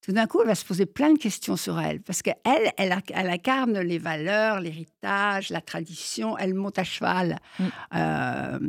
tout 0.04 0.14
d'un 0.14 0.26
coup, 0.26 0.40
elle 0.42 0.48
va 0.48 0.56
se 0.56 0.66
poser 0.66 0.88
plein 0.88 1.14
de 1.14 1.20
questions 1.20 1.56
sur 1.56 1.80
elle, 1.80 2.02
parce 2.02 2.24
qu'elle, 2.24 2.36
elle, 2.44 3.02
elle, 3.14 3.30
incarne 3.30 3.80
les 3.80 4.00
valeurs, 4.00 4.60
l'héritage, 4.60 5.50
la 5.50 5.62
tradition. 5.62 6.36
Elle 6.40 6.56
monte 6.56 6.80
à 6.80 6.84
cheval 6.84 7.38
mm. 7.60 7.64
euh, 7.96 8.60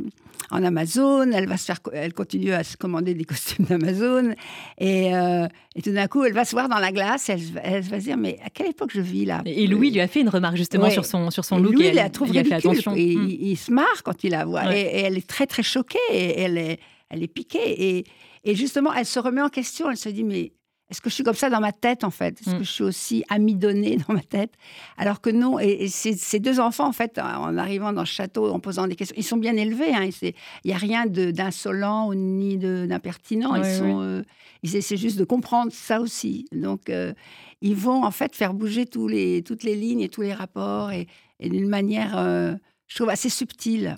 en 0.51 0.63
Amazon. 0.63 1.31
Elle 1.33 1.49
va 1.49 1.57
se 1.57 1.65
faire, 1.65 1.79
elle 1.95 2.13
continue 2.13 2.53
à 2.53 2.63
se 2.65 2.77
commander 2.77 3.15
des 3.15 3.25
costumes 3.33 3.65
d'Amazon, 3.65 4.35
et, 4.77 5.15
euh, 5.15 5.47
et, 5.75 5.81
tout 5.81 5.93
d'un 5.93 6.07
coup, 6.07 6.23
elle 6.23 6.35
va 6.35 6.45
se 6.45 6.53
voir 6.53 6.69
dans 6.69 6.79
la 6.79 6.93
glace. 6.93 7.31
Elle, 7.31 7.41
elle, 7.63 7.83
va 7.83 7.99
se 7.99 8.05
dire, 8.05 8.19
mais 8.19 8.39
à 8.45 8.51
quelle 8.51 8.69
époque 8.69 8.91
je 8.93 9.01
vis 9.01 9.25
là? 9.25 9.41
Et 9.47 9.67
Louis 9.67 9.91
lui 9.91 10.01
a 10.01 10.09
fait 10.09 10.21
une 10.21 10.29
remarque 10.29 10.57
justement 10.57 10.91
sur 10.91 11.07
son 11.07 11.31
sur 11.31 11.47
son 11.47 11.59
look. 11.59 11.73
Louis, 11.73 11.89
il 11.93 11.99
a 11.99 12.11
trouvé 12.11 12.33
il 12.33 12.39
a 12.41 12.45
fait 12.45 12.55
attention. 12.55 12.95
Et 12.95 13.17
mm. 13.17 13.29
il, 13.31 13.57
se 13.57 13.73
marre 13.73 14.03
quand 14.05 14.23
il 14.23 14.33
la 14.33 14.45
voit, 14.45 14.77
et, 14.77 14.81
et, 14.81 15.01
elle 15.01 15.17
est 15.17 15.27
très 15.27 15.47
très 15.47 15.63
choquée. 15.63 15.99
Et 16.13 16.41
elle 16.41 16.59
est 16.59 16.79
elle 17.09 17.23
est 17.23 17.29
piquée 17.29 17.99
et, 17.99 18.05
et 18.45 18.55
justement, 18.55 18.93
elle 18.93 19.07
se 19.07 19.21
remet 19.21 19.43
en 19.43 19.51
question. 19.51 19.91
Elle 19.91 19.99
se 19.99 20.09
dit, 20.09 20.25
mais 20.25 20.53
est-ce 20.93 21.01
que 21.01 21.09
je 21.09 21.15
suis 21.15 21.25
comme 21.25 21.35
ça 21.35 21.49
dans 21.49 21.61
ma 21.61 21.73
tête, 21.73 22.05
en 22.05 22.11
fait? 22.11 22.39
Est-ce 22.43 22.55
mm. 22.55 22.59
que 22.59 22.65
je 22.65 22.71
suis 22.71 22.85
aussi 22.85 23.25
amidonnée 23.31 23.97
dans 24.07 24.13
ma 24.13 24.21
tête? 24.21 24.53
Alors 24.99 25.23
que 25.23 25.31
non. 25.31 25.59
Et, 25.59 25.89
ces, 25.89 26.39
deux 26.39 26.61
enfants, 26.61 26.87
en 26.87 26.93
fait, 26.93 27.19
en 27.19 27.57
arrivant 27.57 27.95
dans 27.95 28.03
le 28.03 28.07
château, 28.07 28.53
en 28.53 28.61
posant 28.61 28.87
des 28.87 28.95
questions, 28.95 29.15
ils 29.17 29.25
sont 29.25 29.39
bien 29.39 29.57
élevés. 29.57 29.95
Hein, 29.95 30.11
il 30.21 30.35
n'y 30.67 30.75
a 30.75 30.77
rien 30.77 31.07
d'insolent 31.07 32.13
ni 32.13 32.59
d'impertinent. 32.59 33.55
ils 33.57 33.63
euh, 33.65 34.23
ils 34.63 34.77
essaient 34.77 34.99
juste 34.99 35.19
de 35.19 35.25
comprendre 35.25 35.73
ça 35.73 35.99
aussi. 35.99 36.45
Donc, 36.53 36.91
euh, 36.91 37.15
ils 37.63 37.75
vont, 37.75 38.05
en 38.05 38.11
fait, 38.11 38.37
faire 38.37 38.53
bouger 38.53 38.85
tous 38.85 39.09
les, 39.09 39.43
toutes 39.43 39.63
les 39.63 39.77
lignes 39.77 40.03
et 40.03 40.11
tous 40.11 40.21
les 40.21 40.35
rapports 40.35 40.93
et, 40.93 41.09
d'une 41.41 41.71
manière, 41.71 42.19
euh, 42.19 42.55
je 42.87 42.97
trouve, 42.97 43.09
assez 43.09 43.31
subtile. 43.31 43.97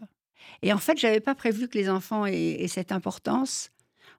Et 0.63 0.73
en 0.73 0.79
fait, 0.79 0.97
je 0.97 1.09
n'avais 1.09 1.19
pas 1.19 1.35
prévu 1.35 1.67
que 1.67 1.77
les 1.77 1.91
enfants 1.91 2.25
aient 2.25 2.69
cette 2.69 2.93
importance. 2.93 3.71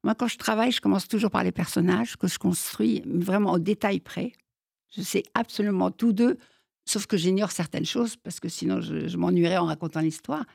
Moi, 0.06 0.14
quand 0.14 0.28
je 0.28 0.38
travaille, 0.38 0.72
je 0.72 0.82
commence 0.82 1.08
toujours 1.08 1.32
par 1.32 1.44
les 1.44 1.52
personnages 1.52 2.16
que 2.16 2.28
je 2.28 2.38
construis 2.38 3.02
vraiment 3.06 3.54
au 3.54 3.60
détail 3.60 4.00
près. 4.00 4.34
Je 4.96 5.02
sais 5.02 5.24
absolument 5.34 5.90
tout 5.90 6.14
d'eux, 6.14 6.38
sauf 6.86 7.08
que 7.08 7.18
j'ignore 7.18 7.52
certaines 7.52 7.88
choses 7.88 8.16
parce 8.16 8.40
que 8.40 8.48
sinon 8.48 8.82
je, 8.82 9.18
m'ennuierais 9.18 9.58
en 9.58 9.66
racontant 9.66 10.02
l'histoire. 10.02 10.46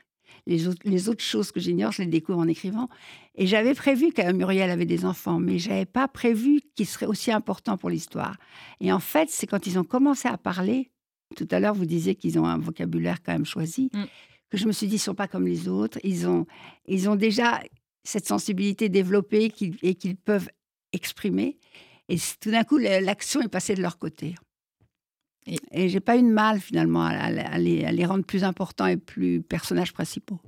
Les 0.47 0.69
autres, 0.69 0.79
les 0.85 1.09
autres 1.09 1.21
choses 1.21 1.51
que 1.51 1.59
j'ignore, 1.59 1.91
je 1.91 2.01
les 2.01 2.07
découvre 2.07 2.39
en 2.39 2.47
écrivant. 2.47 2.87
Et 3.35 3.45
j'avais 3.45 3.73
prévu 3.73 4.13
que 4.13 4.31
Muriel 4.31 4.71
avait 4.71 4.85
des 4.85 5.03
enfants, 5.03 5.41
mais 5.41 5.59
je 5.59 5.67
n'avais 5.67 5.85
pas 5.85 6.07
prévu 6.07 6.61
qu'ils 6.75 6.87
seraient 6.87 7.05
aussi 7.05 7.29
importants 7.29 7.77
pour 7.77 7.89
l'histoire. 7.89 8.37
Et 8.79 8.93
en 8.93 9.01
fait, 9.01 9.29
c'est 9.29 9.47
quand 9.47 9.67
ils 9.67 9.77
ont 9.77 9.83
commencé 9.83 10.29
à 10.29 10.37
parler, 10.37 10.91
tout 11.35 11.47
à 11.51 11.59
l'heure 11.59 11.75
vous 11.75 11.85
disiez 11.85 12.15
qu'ils 12.15 12.39
ont 12.39 12.45
un 12.45 12.57
vocabulaire 12.57 13.21
quand 13.21 13.33
même 13.33 13.45
choisi, 13.45 13.89
mm. 13.93 14.03
que 14.49 14.57
je 14.57 14.65
me 14.65 14.71
suis 14.71 14.87
dit, 14.87 14.93
ils 14.93 14.99
ne 14.99 15.01
sont 15.01 15.13
pas 15.13 15.27
comme 15.27 15.45
les 15.45 15.67
autres. 15.67 15.99
Ils 16.05 16.25
ont, 16.25 16.45
ils 16.87 17.09
ont 17.09 17.17
déjà 17.17 17.59
cette 18.03 18.27
sensibilité 18.27 18.89
développée 18.89 19.51
et 19.83 19.95
qu'ils 19.95 20.17
peuvent 20.17 20.49
exprimer. 20.93 21.57
Et 22.09 22.17
tout 22.39 22.51
d'un 22.51 22.63
coup, 22.63 22.77
l'action 22.77 23.41
est 23.41 23.47
passée 23.47 23.75
de 23.75 23.81
leur 23.81 23.97
côté. 23.97 24.35
Et, 25.47 25.57
et 25.71 25.89
j'ai 25.89 25.99
pas 25.99 26.17
eu 26.17 26.21
de 26.21 26.27
mal 26.27 26.59
finalement 26.59 27.03
à, 27.03 27.57
les, 27.57 28.05
rendre 28.05 28.23
plus 28.23 28.43
importants 28.43 28.85
et 28.85 28.97
plus 28.97 29.41
personnages 29.41 29.93
principaux. 29.93 30.39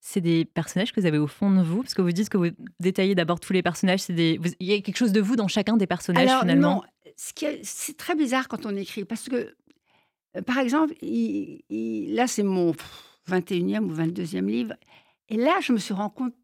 C'est 0.00 0.20
des 0.20 0.44
personnages 0.44 0.92
que 0.92 1.00
vous 1.00 1.06
avez 1.06 1.18
au 1.18 1.26
fond 1.26 1.50
de 1.50 1.62
vous, 1.62 1.82
parce 1.82 1.92
que 1.92 2.00
vous 2.00 2.12
dites 2.12 2.28
que 2.28 2.38
vous 2.38 2.50
détaillez 2.80 3.14
d'abord 3.14 3.40
tous 3.40 3.52
les 3.52 3.62
personnages. 3.62 4.00
C'est 4.00 4.14
des, 4.14 4.40
il 4.60 4.66
y 4.66 4.72
a 4.72 4.80
quelque 4.80 4.96
chose 4.96 5.12
de 5.12 5.20
vous 5.20 5.36
dans 5.36 5.48
chacun 5.48 5.76
des 5.76 5.86
personnages 5.86 6.28
Alors, 6.28 6.42
finalement? 6.42 6.76
Non, 6.76 6.82
c'est 7.16 7.96
très 7.96 8.14
bizarre 8.14 8.48
quand 8.48 8.64
on 8.64 8.74
écrit, 8.76 9.04
parce 9.04 9.28
que, 9.28 9.54
euh, 10.36 10.42
par 10.42 10.58
exemple, 10.58 10.94
là 11.02 12.26
c'est 12.26 12.42
mon 12.42 12.72
21e 13.28 13.80
ou 13.80 13.94
22e 13.94 14.46
livre. 14.46 14.74
Et 15.30 15.36
là, 15.36 15.58
je 15.60 15.72
me 15.72 15.78
suis 15.78 15.94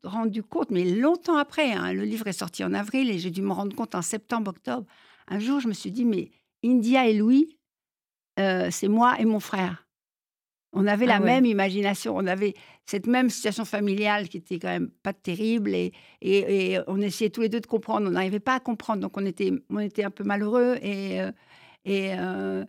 rendu 0.02 0.42
compte, 0.42 0.70
mais 0.70 0.84
longtemps 0.84 1.36
après, 1.36 1.72
hein, 1.72 1.92
le 1.92 2.02
livre 2.02 2.26
est 2.26 2.32
sorti 2.32 2.62
en 2.64 2.74
avril 2.74 3.10
et 3.10 3.18
j'ai 3.18 3.30
dû 3.30 3.40
me 3.40 3.52
rendre 3.52 3.74
compte 3.74 3.94
en 3.94 4.02
septembre, 4.02 4.50
octobre. 4.50 4.86
Un 5.26 5.38
jour, 5.38 5.60
je 5.60 5.68
me 5.68 5.72
suis 5.72 5.90
dit, 5.90 6.04
mais 6.04 6.30
India 6.62 7.08
et 7.08 7.14
Louis, 7.14 7.58
euh, 8.38 8.68
c'est 8.70 8.88
moi 8.88 9.16
et 9.18 9.24
mon 9.24 9.40
frère. 9.40 9.86
On 10.74 10.86
avait 10.86 11.06
la 11.06 11.16
ah 11.16 11.20
même 11.20 11.46
imagination, 11.46 12.16
on 12.16 12.26
avait 12.26 12.54
cette 12.84 13.06
même 13.06 13.30
situation 13.30 13.64
familiale 13.64 14.28
qui 14.28 14.38
était 14.38 14.58
quand 14.58 14.68
même 14.68 14.90
pas 15.02 15.12
terrible 15.12 15.72
et, 15.72 15.92
et, 16.20 16.80
on 16.88 17.00
essayait 17.00 17.30
tous 17.30 17.42
les 17.42 17.48
deux 17.48 17.60
de 17.60 17.66
comprendre. 17.66 18.08
On 18.08 18.10
n'arrivait 18.10 18.40
pas 18.40 18.56
à 18.56 18.60
comprendre, 18.60 19.00
donc 19.00 19.16
on 19.16 19.24
était, 19.24 19.52
on 19.70 19.78
était 19.78 20.02
un 20.02 20.10
peu 20.10 20.24
malheureux 20.24 20.76
et, 20.82 21.20
euh, 21.20 21.30
et, 21.84 22.10
euh, 22.18 22.64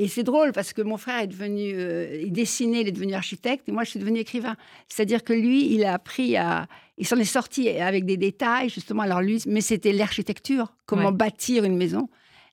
et 0.00 0.08
c'est 0.08 0.22
drôle 0.22 0.52
parce 0.52 0.72
que 0.72 0.80
mon 0.80 0.96
frère 0.96 1.20
est 1.20 1.26
devenu, 1.26 1.74
euh, 1.74 2.22
il 2.22 2.32
dessinait, 2.32 2.80
il 2.80 2.88
est 2.88 2.92
devenu 2.92 3.12
architecte 3.12 3.68
et 3.68 3.72
moi 3.72 3.84
je 3.84 3.90
suis 3.90 4.00
devenue 4.00 4.20
écrivain. 4.20 4.56
C'est-à-dire 4.88 5.22
que 5.22 5.34
lui, 5.34 5.74
il 5.74 5.84
a 5.84 5.92
appris 5.92 6.38
à, 6.38 6.68
il 6.96 7.06
s'en 7.06 7.18
est 7.18 7.24
sorti 7.24 7.68
avec 7.68 8.06
des 8.06 8.16
détails 8.16 8.70
justement. 8.70 9.02
Alors 9.02 9.20
lui, 9.20 9.42
mais 9.46 9.60
c'était 9.60 9.92
l'architecture, 9.92 10.72
comment 10.86 11.12
bâtir 11.12 11.64
une 11.64 11.76
maison. 11.76 12.08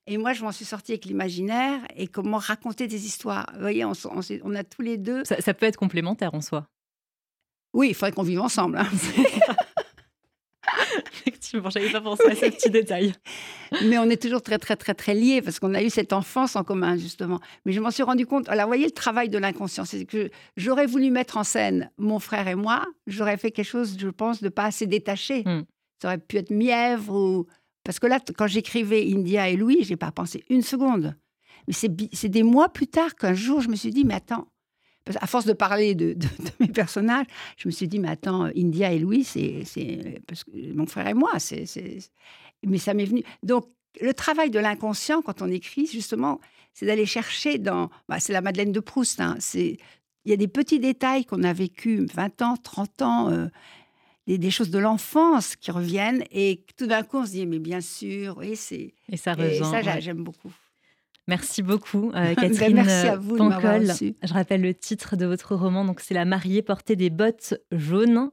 Et 0.06 0.18
moi, 0.18 0.34
je 0.34 0.44
m'en 0.44 0.52
suis 0.52 0.66
sortie 0.66 0.92
avec 0.92 1.06
l'imaginaire 1.06 1.80
et 1.96 2.06
comment 2.06 2.36
raconter 2.36 2.86
des 2.86 3.06
histoires. 3.06 3.46
Vous 3.54 3.60
voyez, 3.60 3.82
on, 3.86 3.92
on, 4.42 4.54
a 4.54 4.64
tous 4.64 4.82
les 4.82 4.98
deux. 4.98 5.22
Ça, 5.24 5.54
peut 5.54 5.64
être 5.64 5.78
complémentaire 5.78 6.34
en 6.34 6.42
soi. 6.42 6.66
Oui, 7.72 7.88
il 7.88 7.94
faudrait 7.94 8.12
qu'on 8.12 8.22
vive 8.24 8.40
ensemble. 8.40 8.76
Hein. 8.76 8.88
Effectivement, 11.48 11.70
j'avais 11.70 11.90
pas 11.90 12.00
pensé 12.00 12.24
à 12.26 12.34
ce 12.34 12.46
petit 12.46 12.70
détail. 12.70 13.14
Mais 13.84 13.98
on 13.98 14.04
est 14.04 14.20
toujours 14.20 14.42
très, 14.42 14.58
très, 14.58 14.76
très, 14.76 14.94
très 14.94 15.14
liés 15.14 15.40
parce 15.42 15.58
qu'on 15.58 15.74
a 15.74 15.82
eu 15.82 15.90
cette 15.90 16.12
enfance 16.12 16.56
en 16.56 16.64
commun, 16.64 16.96
justement. 16.96 17.40
Mais 17.64 17.72
je 17.72 17.80
m'en 17.80 17.90
suis 17.90 18.02
rendu 18.02 18.26
compte. 18.26 18.48
Alors, 18.48 18.66
vous 18.66 18.70
voyez 18.70 18.84
le 18.84 18.92
travail 18.92 19.28
de 19.28 19.38
l'inconscient. 19.38 19.84
C'est 19.84 20.04
que 20.04 20.30
j'aurais 20.56 20.86
voulu 20.86 21.10
mettre 21.10 21.36
en 21.36 21.44
scène 21.44 21.90
mon 21.96 22.18
frère 22.18 22.48
et 22.48 22.54
moi. 22.54 22.84
J'aurais 23.06 23.36
fait 23.36 23.50
quelque 23.50 23.66
chose, 23.66 23.96
je 23.98 24.08
pense, 24.08 24.42
de 24.42 24.48
pas 24.48 24.64
assez 24.64 24.86
détaché. 24.86 25.42
Hmm. 25.44 25.62
Ça 26.02 26.08
aurait 26.08 26.18
pu 26.18 26.36
être 26.36 26.50
mièvre 26.50 27.14
ou. 27.14 27.46
Parce 27.84 27.98
que 27.98 28.06
là, 28.06 28.20
quand 28.36 28.46
j'écrivais 28.46 29.10
India 29.10 29.48
et 29.48 29.56
Louis, 29.56 29.78
j'ai 29.82 29.96
pas 29.96 30.12
pensé 30.12 30.44
une 30.50 30.62
seconde. 30.62 31.16
Mais 31.66 31.72
c'est 31.72 32.28
des 32.28 32.42
mois 32.42 32.68
plus 32.68 32.86
tard 32.86 33.14
qu'un 33.14 33.34
jour, 33.34 33.60
je 33.60 33.68
me 33.68 33.76
suis 33.76 33.90
dit, 33.90 34.04
mais 34.04 34.14
attends, 34.14 34.48
à 35.20 35.26
force 35.26 35.44
de 35.44 35.52
parler 35.52 35.94
de, 35.94 36.16
mes 36.60 36.68
personnages, 36.68 37.26
je 37.56 37.68
me 37.68 37.72
suis 37.72 37.88
dit, 37.88 37.98
mais 37.98 38.08
attends, 38.08 38.44
India 38.56 38.92
et 38.92 38.98
Louis, 38.98 39.24
c'est 39.24 39.62
parce 40.26 40.44
que 40.44 40.50
mon 40.74 40.86
frère 40.86 41.08
et 41.08 41.14
moi, 41.14 41.38
c'est, 41.38 41.64
mais 42.66 42.78
ça 42.78 42.94
m'est 42.94 43.04
venu. 43.04 43.22
Donc, 43.42 43.66
le 44.00 44.14
travail 44.14 44.50
de 44.50 44.58
l'inconscient, 44.58 45.22
quand 45.22 45.42
on 45.42 45.50
écrit, 45.50 45.86
justement, 45.86 46.40
c'est 46.72 46.86
d'aller 46.86 47.06
chercher 47.06 47.58
dans. 47.58 47.90
Bah, 48.08 48.20
c'est 48.20 48.32
la 48.32 48.40
Madeleine 48.40 48.70
de 48.70 48.80
Proust. 48.80 49.20
Hein, 49.20 49.36
c'est 49.40 49.78
il 50.24 50.30
y 50.30 50.34
a 50.34 50.36
des 50.36 50.48
petits 50.48 50.78
détails 50.78 51.24
qu'on 51.24 51.42
a 51.42 51.52
vécu 51.52 52.06
20 52.12 52.42
ans, 52.42 52.56
30 52.56 53.02
ans, 53.02 53.30
euh, 53.30 53.46
des, 54.26 54.50
choses 54.50 54.68
de 54.68 54.78
l'enfance 54.78 55.56
qui 55.56 55.70
reviennent 55.70 56.22
et 56.30 56.64
tout 56.76 56.86
d'un 56.86 57.02
coup 57.02 57.16
on 57.16 57.24
se 57.24 57.30
dit 57.30 57.46
mais 57.46 57.58
bien 57.58 57.80
sûr, 57.80 58.36
oui 58.36 58.54
c'est 58.54 58.92
et 59.10 59.16
ça 59.16 59.32
et 59.38 59.58
ça 59.58 60.00
j'aime 60.00 60.22
beaucoup. 60.22 60.52
Merci 61.28 61.62
beaucoup, 61.62 62.10
euh, 62.14 62.34
ben, 62.34 62.34
Catherine 62.34 62.74
Merci 62.74 63.06
à 63.06 63.16
vous 63.16 63.36
Je 63.36 64.32
rappelle 64.32 64.62
le 64.62 64.74
titre 64.74 65.16
de 65.16 65.26
votre 65.26 65.54
roman, 65.54 65.84
donc 65.84 66.00
c'est 66.00 66.14
La 66.14 66.24
mariée 66.24 66.62
portait 66.62 66.96
des 66.96 67.10
bottes 67.10 67.54
jaunes 67.70 68.30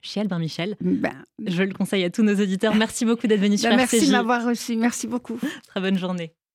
chez 0.00 0.20
Albin 0.20 0.38
Michel. 0.38 0.76
Ben, 0.80 1.24
Je 1.44 1.62
le 1.64 1.74
conseille 1.74 2.04
à 2.04 2.10
tous 2.10 2.22
nos 2.22 2.34
auditeurs. 2.40 2.74
Merci 2.76 3.04
beaucoup 3.04 3.26
d'être 3.26 3.40
venu 3.40 3.56
ben, 3.56 3.58
sur 3.58 3.76
Merci 3.76 4.06
de 4.06 4.12
m'avoir 4.12 4.46
reçu. 4.46 4.76
Merci 4.76 5.08
beaucoup. 5.08 5.38
Très 5.66 5.80
bonne 5.80 5.98
journée. 5.98 6.32